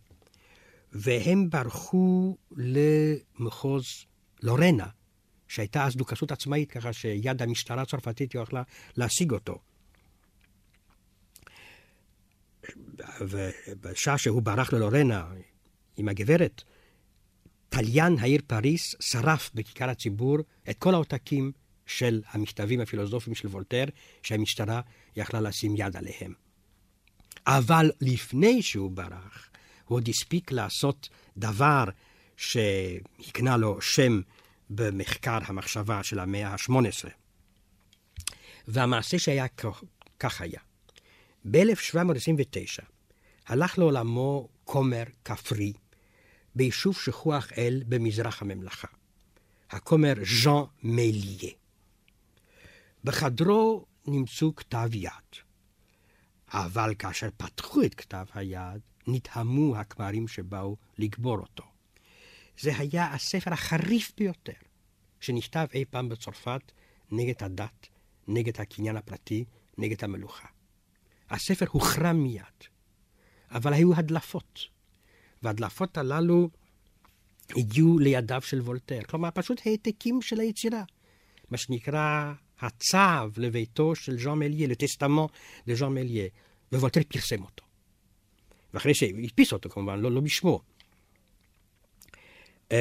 והם 0.93 1.51
ברחו 1.51 2.37
למחוז 2.57 3.87
לורנה, 4.43 4.87
שהייתה 5.49 5.87
אז 5.87 5.97
דוכסות 5.97 6.33
עצמאית, 6.33 6.71
ככה 6.71 6.93
שיד 6.93 7.43
המשטרה 7.43 7.83
הצרפתית 7.83 8.35
יכלה 8.35 8.63
להשיג 8.97 9.33
אותו. 9.33 9.59
ובשעה 13.21 14.19
שהוא 14.19 14.43
ברח 14.43 14.73
ללורנה 14.73 15.27
עם 15.97 16.09
הגברת, 16.09 16.63
תליין 17.69 18.19
העיר 18.19 18.41
פריס 18.47 18.95
שרף 19.01 19.51
בכיכר 19.55 19.91
הציבור 19.91 20.39
את 20.71 20.79
כל 20.79 20.95
העותקים 20.95 21.53
של 21.87 22.23
המכתבים 22.29 22.81
הפילוסופיים 22.81 23.35
של 23.35 23.49
וולטר, 23.49 23.85
שהמשטרה 24.23 24.81
יכלה 25.17 25.41
לשים 25.41 25.75
יד 25.77 25.97
עליהם. 25.97 26.35
אבל 27.47 27.91
לפני 28.01 28.63
שהוא 28.63 28.91
ברח, 28.91 29.51
הוא 29.85 29.97
עוד 29.97 30.09
הספיק 30.09 30.53
לעשות 30.53 31.09
דבר 31.37 31.85
שהקנה 32.37 33.57
לו 33.57 33.81
שם 33.81 34.21
במחקר 34.71 35.39
המחשבה 35.47 36.03
של 36.03 36.19
המאה 36.19 36.49
ה-18. 36.49 37.09
והמעשה 38.69 39.19
שהיה 39.19 39.47
כך 40.19 40.41
היה. 40.41 40.61
ב-1729 41.51 42.85
הלך 43.47 43.79
לעולמו 43.79 44.49
כומר 44.65 45.03
כפרי 45.25 45.73
ביישוב 46.55 46.97
שכוח 46.97 47.53
אל 47.59 47.83
במזרח 47.89 48.43
הממלכה, 48.43 48.89
הכומר 49.71 50.15
ז'אן 50.43 50.63
מליה. 50.83 51.51
בחדרו 53.05 53.87
נמצאו 54.07 54.55
כתב 54.57 54.89
יד, 54.93 55.11
אבל 56.49 56.95
כאשר 56.99 57.29
פתחו 57.37 57.83
את 57.83 57.95
כתב 57.95 58.25
היד, 58.35 58.81
נתהמו 59.07 59.77
הכמרים 59.77 60.29
שבאו 60.29 60.77
לגבור 60.99 61.39
אותו. 61.39 61.65
זה 62.59 62.77
היה 62.79 63.15
הספר 63.15 63.53
החריף 63.53 64.13
ביותר 64.17 64.53
שנכתב 65.21 65.67
אי 65.75 65.85
פעם 65.85 66.09
בצרפת 66.09 66.73
נגד 67.11 67.43
הדת, 67.43 67.87
נגד 68.29 68.61
הקניין 68.61 68.97
הפרטי, 68.97 69.45
נגד 69.79 70.05
המלוכה. 70.05 70.49
הספר 71.31 71.67
הוחרם 71.71 72.17
מיד, 72.17 72.45
אבל 73.51 73.73
היו 73.73 73.95
הדלפות, 73.95 74.61
וההדלפות 75.43 75.99
הללו 75.99 76.51
הגיעו 77.57 77.99
לידיו 77.99 78.43
של 78.43 78.61
וולטר, 78.61 79.03
כלומר 79.03 79.29
פשוט 79.35 79.61
העתקים 79.67 80.23
של 80.23 80.41
היצירה, 80.41 80.85
מה 81.51 81.57
שנקרא 81.57 82.33
הצו 82.63 83.31
לביתו 83.37 83.95
של 83.95 84.19
ז'אן 84.19 84.33
מליה, 84.33 84.67
לטסטמון 84.67 85.29
לז'אן 85.67 85.89
מליה, 85.89 86.29
ווולטר 86.73 87.01
פרסם 87.09 87.43
אותו. 87.43 87.65
ואחרי 88.75 88.95
שהדפיס 88.95 89.53
אותו 89.53 89.69
כמובן, 89.69 90.01
לא, 90.01 90.13
לא 90.13 90.21
בשמו. 90.21 90.61
Uh, 92.69 92.75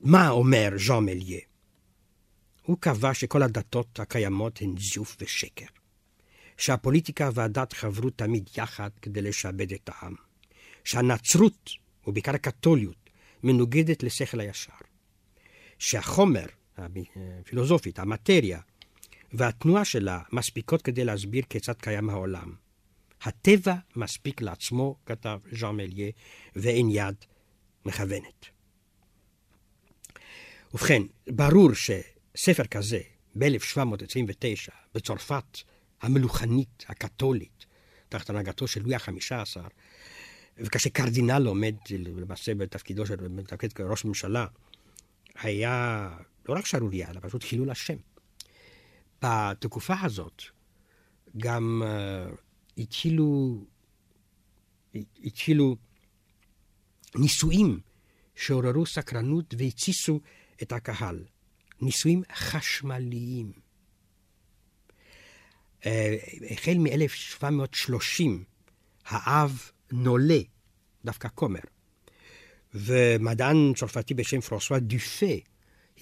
מה 0.00 0.30
אומר 0.30 0.68
ז'אן 0.76 1.04
מליה? 1.04 1.40
הוא 2.62 2.76
קבע 2.80 3.14
שכל 3.14 3.42
הדתות 3.42 4.00
הקיימות 4.00 4.62
הן 4.62 4.74
זיוף 4.78 5.16
ושקר. 5.20 5.66
שהפוליטיקה 6.56 7.30
והדת 7.34 7.72
חברו 7.72 8.10
תמיד 8.10 8.50
יחד 8.58 8.90
כדי 9.02 9.22
לשעבד 9.22 9.72
את 9.72 9.90
העם. 9.92 10.14
שהנצרות, 10.84 11.70
ובעיקר 12.06 12.34
הקתוליות, 12.34 13.10
מנוגדת 13.42 14.02
לשכל 14.02 14.40
הישר. 14.40 14.72
שהחומר, 15.78 16.46
הפילוסופית, 16.78 17.98
המטריה, 17.98 18.60
והתנועה 19.32 19.84
שלה 19.84 20.20
מספיקות 20.32 20.82
כדי 20.82 21.04
להסביר 21.04 21.42
כיצד 21.50 21.72
קיים 21.72 22.10
העולם. 22.10 22.54
הטבע 23.22 23.74
מספיק 23.96 24.42
לעצמו, 24.42 24.96
כתב 25.06 25.38
ז'אן 25.52 25.76
מליה, 25.76 26.10
ואין 26.56 26.88
יד 26.90 27.14
מכוונת. 27.86 28.46
ובכן, 30.74 31.02
ברור 31.30 31.70
שספר 31.74 32.64
כזה, 32.64 33.00
ב-1729, 33.38 34.72
בצרפת 34.94 35.58
המלוכנית, 36.02 36.84
הקתולית, 36.88 37.66
תחת 38.08 38.30
הנהגתו 38.30 38.66
של 38.66 38.82
לואי 38.82 38.94
החמישה 38.94 39.42
עשר, 39.42 39.64
וכאשר 40.58 40.90
קרדינל 40.90 41.46
עומד 41.46 41.74
למעשה 41.90 42.54
בתפקידו 42.54 43.06
של 43.06 43.16
בתפקיד 43.16 43.80
ראש 43.80 44.04
ממשלה, 44.04 44.46
היה 45.34 46.08
לא 46.48 46.54
רק 46.54 46.66
שערורייה, 46.66 47.10
אלא 47.10 47.20
פשוט 47.20 47.44
חילול 47.44 47.70
השם. 47.70 47.96
בתקופה 49.22 49.94
הזאת 50.02 50.42
גם 51.36 51.82
uh, 51.84 52.30
התחילו, 55.24 55.76
ניסויים 57.14 57.80
שעוררו 58.34 58.86
סקרנות 58.86 59.54
והתסיסו 59.58 60.20
את 60.62 60.72
הקהל. 60.72 61.24
ניסויים 61.80 62.22
חשמליים. 62.34 63.52
Uh, 65.80 65.86
החל 66.50 66.74
מ-1730 66.78 68.24
האב 69.04 69.70
נולה, 69.92 70.38
דווקא 71.04 71.28
כומר, 71.34 71.60
ומדען 72.74 73.72
צרפתי 73.76 74.14
בשם 74.14 74.40
פרוסווה 74.40 74.80
דופה 74.80 75.26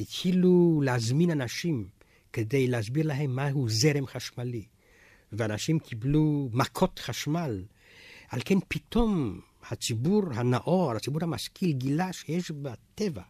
התחילו 0.00 0.80
להזמין 0.84 1.30
אנשים 1.30 1.88
כדי 2.32 2.66
להסביר 2.66 3.06
להם 3.06 3.36
מהו 3.36 3.68
זרם 3.68 4.06
חשמלי. 4.06 4.64
ואנשים 5.32 5.78
קיבלו 5.78 6.48
מכות 6.52 6.98
חשמל. 6.98 7.64
על 8.28 8.40
כן 8.44 8.58
פתאום 8.68 9.40
הציבור 9.68 10.22
הנאור, 10.34 10.92
הציבור 10.92 11.20
המשכיל, 11.22 11.72
גילה 11.72 12.12
שיש 12.12 12.50
בטבע 12.50 13.22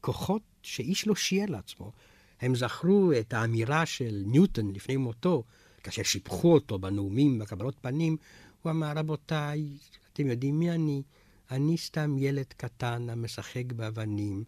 כוחות 0.00 0.42
שאיש 0.62 1.06
לא 1.06 1.14
שיער 1.14 1.46
לעצמו. 1.48 1.92
הם 2.40 2.54
זכרו 2.54 3.12
את 3.20 3.32
האמירה 3.32 3.86
של 3.86 4.22
ניוטון 4.26 4.72
לפני 4.72 4.96
מותו, 4.96 5.44
כאשר 5.82 6.02
שיבחו 6.02 6.54
אותו 6.54 6.78
בנאומים, 6.78 7.38
בקבלות 7.38 7.76
פנים, 7.80 8.16
הוא 8.62 8.70
אמר, 8.70 8.92
רבותיי, 8.96 9.68
אתם 10.12 10.26
יודעים 10.26 10.58
מי 10.58 10.70
אני? 10.70 11.02
אני 11.50 11.78
סתם 11.78 12.16
ילד 12.18 12.46
קטן 12.56 13.10
המשחק 13.10 13.72
באבנים, 13.72 14.44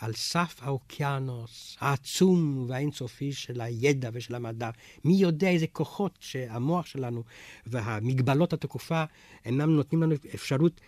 על 0.00 0.12
סף 0.12 0.56
האוקיינוס 0.62 1.76
העצום 1.80 2.66
והאינסופי 2.68 3.32
של 3.32 3.60
הידע 3.60 4.10
ושל 4.12 4.34
המדע. 4.34 4.70
מי 5.04 5.14
יודע 5.14 5.48
איזה 5.48 5.66
כוחות 5.66 6.18
שהמוח 6.20 6.86
שלנו 6.86 7.22
והמגבלות 7.66 8.52
התקופה 8.52 9.04
אינם 9.44 9.70
נותנים 9.76 10.02
לנו 10.02 10.14
אפשרות 10.34 10.80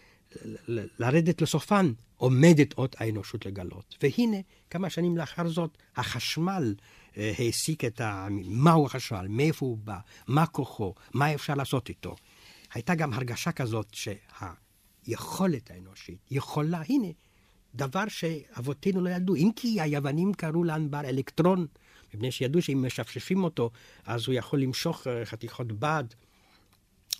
לרדת 0.98 1.42
לסופן, 1.42 1.92
עומדת 2.16 2.72
עוד 2.72 2.94
האנושות 2.98 3.46
לגלות. 3.46 3.96
והנה, 4.02 4.36
כמה 4.70 4.90
שנים 4.90 5.16
לאחר 5.16 5.48
זאת, 5.48 5.78
החשמל 5.96 6.74
אה, 7.16 7.32
העסיק 7.38 7.84
את 7.84 8.00
ה... 8.00 8.28
מהו 8.44 8.86
החשמל, 8.86 9.26
מאיפה 9.28 9.66
הוא 9.66 9.78
בא, 9.78 9.98
מה 10.26 10.46
כוחו, 10.46 10.94
מה 11.14 11.34
אפשר 11.34 11.54
לעשות 11.54 11.88
איתו. 11.88 12.16
הייתה 12.74 12.94
גם 12.94 13.12
הרגשה 13.12 13.52
כזאת 13.52 13.94
שהיכולת 15.04 15.70
האנושית 15.70 16.18
יכולה, 16.30 16.82
הנה, 16.88 17.08
דבר 17.78 18.08
שאבותינו 18.08 19.00
לא 19.00 19.10
ידעו. 19.10 19.34
אם 19.34 19.50
כי 19.56 19.80
היוונים 19.80 20.34
קראו 20.34 20.64
לענבר 20.64 21.00
אלקטרון, 21.00 21.66
מפני 22.14 22.32
שידעו 22.32 22.62
שאם 22.62 22.86
משפשפים 22.86 23.44
אותו, 23.44 23.70
אז 24.04 24.26
הוא 24.26 24.34
יכול 24.34 24.60
למשוך 24.60 25.06
אה, 25.06 25.24
חתיכות 25.24 25.72
בד 25.72 26.04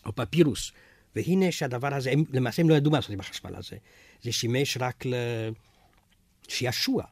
או 0.07 0.13
פפירוס. 0.15 0.73
והנה 1.17 1.53
שהדבר 1.53 1.95
הזה, 1.95 2.11
הם, 2.11 2.25
למעשה 2.33 2.63
הם 2.63 2.69
לא 2.69 2.75
ידעו 2.75 2.93
מה 2.93 2.99
לעשות 2.99 3.11
עם 3.11 3.21
החשמל 3.21 3.57
הזה. 3.57 3.77
זה 4.23 4.33
שימש 4.33 4.77
רק 4.81 5.05
לשעשוע. 6.49 7.05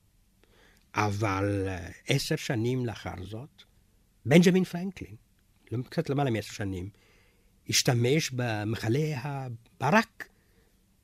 אבל 0.94 1.64
אה, 1.68 1.88
עשר 2.06 2.36
שנים 2.36 2.86
לאחר 2.86 3.14
זאת, 3.22 3.62
בנג'מין 4.26 4.64
פרנקלין, 4.64 5.14
לא, 5.72 5.78
קצת 5.82 6.10
למעלה 6.10 6.30
מעשר 6.30 6.52
שנים, 6.52 6.88
השתמש 7.68 8.30
במכלי 8.30 9.14
הברק 9.16 10.28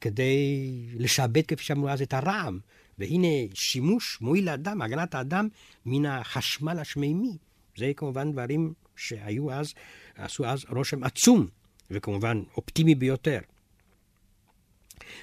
כדי 0.02 0.66
לשעבד, 0.94 1.46
כפי 1.46 1.64
שאמרו 1.64 1.88
אז, 1.88 2.02
את 2.02 2.12
הרעם. 2.12 2.58
והנה 2.98 3.28
שימוש 3.54 4.20
מועיל 4.20 4.46
לאדם, 4.46 4.82
הגנת 4.82 5.14
האדם, 5.14 5.48
מן 5.86 6.06
החשמל 6.06 6.78
השמימי. 6.78 7.38
זה 7.76 7.92
כמובן 7.96 8.32
דברים 8.32 8.72
שהיו 8.96 9.52
אז, 9.52 9.74
עשו 10.14 10.46
אז 10.46 10.64
רושם 10.68 11.04
עצום, 11.04 11.46
וכמובן 11.90 12.42
אופטימי 12.56 12.94
ביותר. 12.94 13.38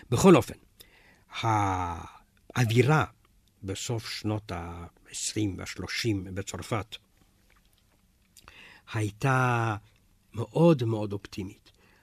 בכל 0.09 0.35
אופן, 0.35 0.53
האווירה 2.55 3.05
בסוף 3.63 4.09
שנות 4.09 4.51
ה-20 4.51 5.39
וה-30 5.57 6.29
בצרפת 6.33 6.95
הייתה 8.93 9.75
מאוד 10.33 10.83
מאוד 10.83 11.13
אופטימית. 11.13 11.58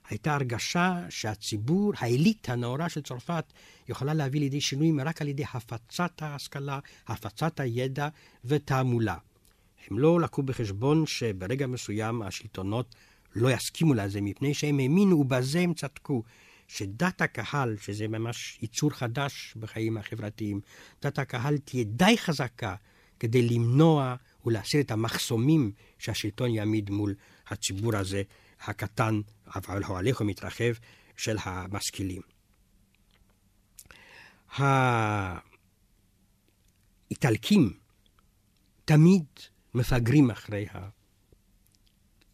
הייתה 0.08 0.34
הרגשה 0.34 1.00
שהציבור, 1.10 1.92
העילית 1.96 2.48
הנאורה 2.48 2.88
של 2.88 3.02
צרפת, 3.02 3.52
יכולה 3.88 4.14
להביא 4.14 4.40
לידי 4.40 4.60
שינויים 4.60 5.00
רק 5.00 5.22
על 5.22 5.28
ידי 5.28 5.44
הפצת 5.54 6.22
ההשכלה, 6.22 6.78
הפצת 7.06 7.60
הידע 7.60 8.08
ותעמולה. 8.44 9.16
הם 9.90 9.98
לא 9.98 10.20
לקחו 10.20 10.42
בחשבון 10.42 11.06
שברגע 11.06 11.66
מסוים 11.66 12.22
השלטונות 12.22 12.94
לא 13.34 13.50
יסכימו 13.50 13.94
לזה, 13.94 14.20
מפני 14.20 14.54
שהם 14.54 14.78
האמינו, 14.78 15.16
ובזה 15.16 15.60
הם 15.60 15.74
צדקו, 15.74 16.22
שדת 16.68 17.20
הקהל, 17.20 17.76
שזה 17.80 18.08
ממש 18.08 18.58
ייצור 18.62 18.90
חדש 18.90 19.54
בחיים 19.60 19.96
החברתיים, 19.96 20.60
דת 21.02 21.18
הקהל 21.18 21.58
תהיה 21.58 21.84
די 21.84 22.18
חזקה 22.18 22.74
כדי 23.20 23.48
למנוע 23.48 24.16
ולהסיר 24.46 24.80
את 24.80 24.90
המחסומים 24.90 25.72
שהשלטון 25.98 26.50
יעמיד 26.50 26.90
מול 26.90 27.14
הציבור 27.48 27.96
הזה 27.96 28.22
הקטן, 28.60 29.20
אבל 29.54 29.82
ההולך 29.85 30.20
ומתרחב, 30.20 30.72
של 31.16 31.37
המשכילים. 31.42 32.22
האיטלקים 37.11 37.72
תמיד 38.85 39.24
מפגרים 39.74 40.30
אחרי 40.30 40.66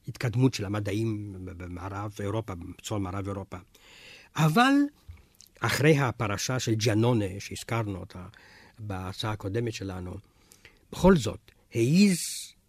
ההתקדמות 0.07 0.55
של 0.55 0.65
המדעים 0.65 1.35
במערב 1.45 2.13
אירופה, 2.21 2.55
בצפון 2.55 3.03
מערב 3.03 3.29
אירופה. 3.29 3.57
אבל 4.37 4.73
אחרי 5.61 5.99
הפרשה 5.99 6.59
של 6.59 6.75
ג'אנונה, 6.75 7.25
שהזכרנו 7.39 7.99
אותה 7.99 8.27
בהצעה 8.79 9.33
הקודמת 9.33 9.73
שלנו, 9.75 10.15
בכל 10.93 11.17
זאת, 11.17 11.51
העיז 11.75 12.19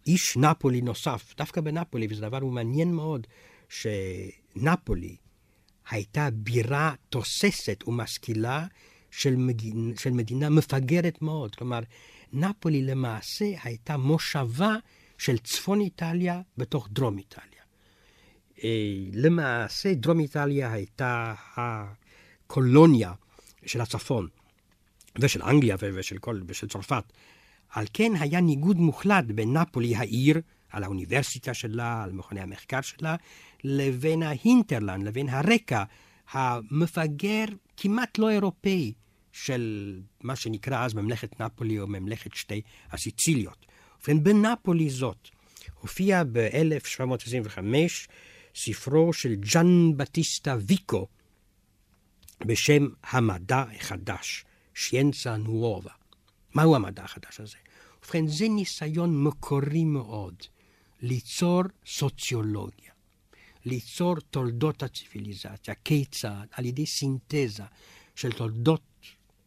איש 0.06 0.36
נפולי 0.36 0.80
נוסף, 0.80 1.34
דווקא 1.36 1.60
בנפולי, 1.60 2.06
וזה 2.10 2.20
דבר 2.20 2.44
מעניין 2.44 2.94
מאוד, 2.94 3.26
שנפולי 3.68 5.16
הייתה 5.90 6.28
בירה 6.32 6.94
תוססת 7.08 7.84
ומשכילה 7.86 8.66
של, 9.10 9.36
מדינה, 9.36 9.96
של 9.98 10.10
מדינה 10.10 10.50
מפגרת 10.50 11.22
מאוד. 11.22 11.54
כלומר, 11.54 11.80
נפולי 12.32 12.82
למעשה 12.82 13.44
הייתה 13.62 13.96
מושבה 13.96 14.76
של 15.18 15.38
צפון 15.38 15.80
איטליה 15.80 16.40
בתוך 16.58 16.88
דרום 16.92 17.18
איטליה. 17.18 17.62
אה, 18.64 18.68
למעשה, 19.12 19.94
דרום 19.94 20.20
איטליה 20.20 20.72
הייתה 20.72 21.34
הקולוניה 21.56 23.12
של 23.66 23.80
הצפון, 23.80 24.28
ושל 25.18 25.42
אנגליה 25.42 25.76
ושל, 25.80 26.18
כל, 26.18 26.40
ושל 26.46 26.68
צרפת. 26.68 27.04
על 27.70 27.86
כן 27.92 28.12
היה 28.20 28.40
ניגוד 28.40 28.76
מוחלט 28.76 29.24
בין 29.24 29.56
נפולי 29.56 29.96
העיר, 29.96 30.40
על 30.74 30.84
האוניברסיטה 30.84 31.54
שלה, 31.54 32.02
על 32.02 32.12
מכוני 32.12 32.40
המחקר 32.40 32.80
שלה, 32.80 33.16
לבין 33.64 34.22
ההינטרלנד, 34.22 35.06
לבין 35.06 35.28
הרקע 35.28 35.84
המפגר 36.30 37.44
כמעט 37.76 38.18
לא 38.18 38.30
אירופאי 38.30 38.92
של 39.32 39.94
מה 40.22 40.36
שנקרא 40.36 40.84
אז 40.84 40.94
ממלכת 40.94 41.40
נפולי 41.40 41.80
או 41.80 41.86
ממלכת 41.86 42.34
שתי 42.34 42.60
הסיציליות. 42.92 43.66
ובכן, 43.98 44.24
בנפולי 44.24 44.90
זאת 44.90 45.28
הופיע 45.80 46.22
ב-1725 46.32 47.58
ספרו 48.54 49.12
של 49.12 49.34
ג'אן 49.34 49.96
בטיסטה 49.96 50.56
ויקו 50.66 51.06
בשם 52.40 52.88
המדע 53.02 53.64
החדש, 53.76 54.44
שיינצה 54.74 55.36
נואבה. 55.36 55.90
מהו 56.54 56.76
המדע 56.76 57.04
החדש 57.04 57.40
הזה? 57.40 57.56
ובכן, 57.98 58.26
זה 58.26 58.48
ניסיון 58.48 59.24
מקורי 59.24 59.84
מאוד 59.84 60.34
ליצור 61.04 61.62
סוציולוגיה, 61.86 62.92
ליצור 63.64 64.16
תולדות 64.30 64.82
הציוויליזציה, 64.82 65.74
כיצד, 65.84 66.46
על 66.52 66.64
ידי 66.64 66.86
סינתזה 66.86 67.62
של 68.14 68.32
תולדות 68.32 68.82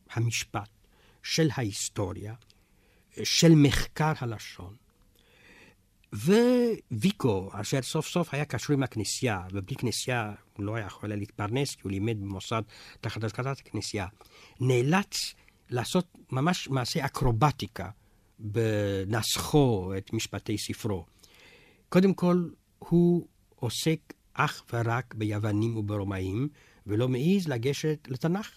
המשפט, 0.09 0.69
של 1.23 1.49
ההיסטוריה, 1.55 2.33
של 3.23 3.51
מחקר 3.55 4.13
הלשון. 4.19 4.75
וויקו, 6.91 7.49
אשר 7.53 7.81
סוף 7.81 8.07
סוף 8.07 8.33
היה 8.33 8.45
קשור 8.45 8.73
עם 8.73 8.83
הכנסייה, 8.83 9.41
ובלי 9.51 9.75
כנסייה 9.75 10.33
הוא 10.53 10.65
לא 10.65 10.75
היה 10.75 10.85
יכול 10.85 11.09
להתפרנס, 11.09 11.75
כי 11.75 11.81
הוא 11.83 11.91
לימד 11.91 12.21
במוסד 12.21 12.61
תחת 13.01 13.23
השקעת 13.23 13.59
הכנסייה, 13.59 14.07
נאלץ 14.59 15.33
לעשות 15.69 16.17
ממש 16.31 16.69
מעשה 16.69 17.05
אקרובטיקה 17.05 17.89
בנסחו 18.39 19.93
את 19.97 20.13
משפטי 20.13 20.57
ספרו. 20.57 21.05
קודם 21.89 22.13
כל, 22.13 22.49
הוא 22.79 23.27
עוסק 23.55 24.13
אך 24.33 24.63
ורק 24.73 25.13
ביוונים 25.13 25.77
וברומאים, 25.77 26.49
ולא 26.87 27.07
מעז 27.07 27.47
לגשת 27.47 28.07
לתנ"ך, 28.07 28.49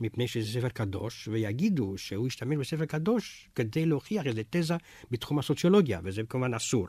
מפני 0.00 0.28
שזה 0.28 0.52
ספר 0.52 0.68
קדוש, 0.68 1.28
ויגידו 1.28 1.98
שהוא 1.98 2.26
השתמש 2.26 2.56
בספר 2.56 2.84
קדוש 2.84 3.48
כדי 3.54 3.86
להוכיח 3.86 4.26
איזו 4.26 4.42
תזה 4.50 4.74
בתחום 5.10 5.38
הסוציולוגיה, 5.38 6.00
וזה 6.04 6.22
כמובן 6.28 6.54
אסור. 6.54 6.86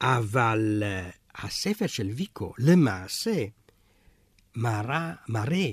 אבל 0.00 0.82
uh, 0.82 1.16
הספר 1.34 1.86
של 1.86 2.06
ויקו 2.06 2.52
למעשה 2.58 3.44
מראה, 4.56 5.12
מראה 5.28 5.70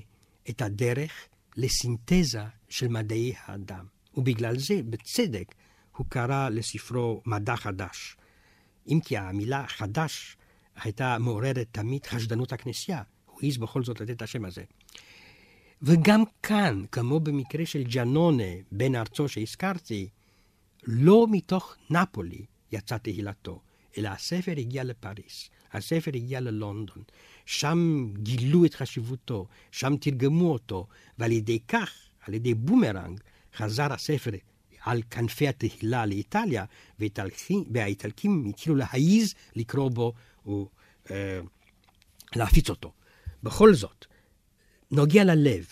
את 0.49 0.61
הדרך 0.61 1.11
לסינתזה 1.57 2.43
של 2.69 2.87
מדעי 2.87 3.33
האדם. 3.45 3.85
ובגלל 4.17 4.59
זה, 4.59 4.81
בצדק, 4.89 5.55
הוא 5.95 6.05
קרא 6.09 6.49
לספרו 6.49 7.21
מדע 7.25 7.55
חדש. 7.55 8.17
אם 8.87 8.99
כי 9.05 9.17
המילה 9.17 9.67
חדש 9.67 10.37
הייתה 10.75 11.17
מעוררת 11.19 11.67
תמיד 11.71 12.05
חשדנות 12.05 12.53
הכנסייה, 12.53 13.01
הוא 13.25 13.39
העז 13.43 13.57
בכל 13.57 13.83
זאת 13.83 14.01
לתת 14.01 14.09
את 14.09 14.21
השם 14.21 14.45
הזה. 14.45 14.63
וגם 15.81 16.23
כאן, 16.43 16.83
כמו 16.91 17.19
במקרה 17.19 17.65
של 17.65 17.83
ג'אנונה, 17.83 18.43
בן 18.71 18.95
ארצו 18.95 19.27
שהזכרתי, 19.27 20.09
לא 20.83 21.27
מתוך 21.31 21.75
נפולי 21.89 22.45
יצא 22.71 22.97
תהילתו, 22.97 23.61
אלא 23.97 24.09
הספר 24.09 24.51
הגיע 24.57 24.83
לפריס, 24.83 25.49
הספר 25.73 26.11
הגיע 26.15 26.39
ללונדון, 26.39 27.03
שם 27.45 28.07
גילו 28.17 28.65
את 28.65 28.73
חשיבותו, 28.73 29.47
שם 29.71 29.97
תרגמו 29.97 30.53
אותו, 30.53 30.87
ועל 31.19 31.31
ידי 31.31 31.59
כך, 31.67 31.91
על 32.27 32.33
ידי 32.33 32.53
בומרנג, 32.53 33.19
חזר 33.55 33.93
הספר 33.93 34.31
על 34.85 35.01
כנפי 35.09 35.47
התהילה 35.47 36.05
לאיטליה, 36.05 36.65
והאיטלקים 37.71 38.45
התחילו 38.49 38.75
להעיז 38.75 39.33
לקרוא 39.55 39.89
בו 39.89 40.13
ולהפיץ 42.35 42.69
אה, 42.69 42.75
אותו. 42.75 42.91
בכל 43.43 43.73
זאת, 43.73 44.05
נוגע 44.91 45.23
ללב 45.23 45.67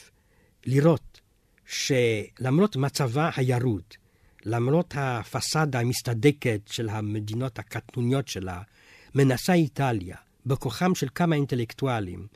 לראות 0.65 1.21
שלמרות 1.65 2.76
מצבה 2.76 3.30
הירוד, 3.36 3.84
למרות 4.45 4.93
הפסאדה 4.97 5.80
המסתדקת 5.80 6.62
של 6.65 6.89
המדינות 6.89 7.60
הקטנוניות 7.60 8.28
שלה, 8.28 8.62
מנסה 9.15 9.54
איטליה, 9.54 10.17
בכוחם 10.45 10.95
של 10.95 11.08
כמה 11.15 11.36
אינטלקטואלים, 11.36 12.28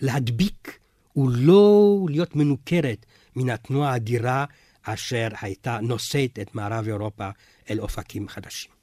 להדביק 0.00 0.78
ולא 1.16 2.06
להיות 2.08 2.36
מנוכרת 2.36 3.06
מן 3.36 3.50
התנועה 3.50 3.92
האדירה 3.92 4.44
אשר 4.82 5.28
הייתה 5.40 5.78
נושאת 5.82 6.38
את 6.38 6.54
מערב 6.54 6.86
אירופה 6.88 7.30
אל 7.70 7.80
אופקים 7.80 8.28
חדשים. 8.28 8.79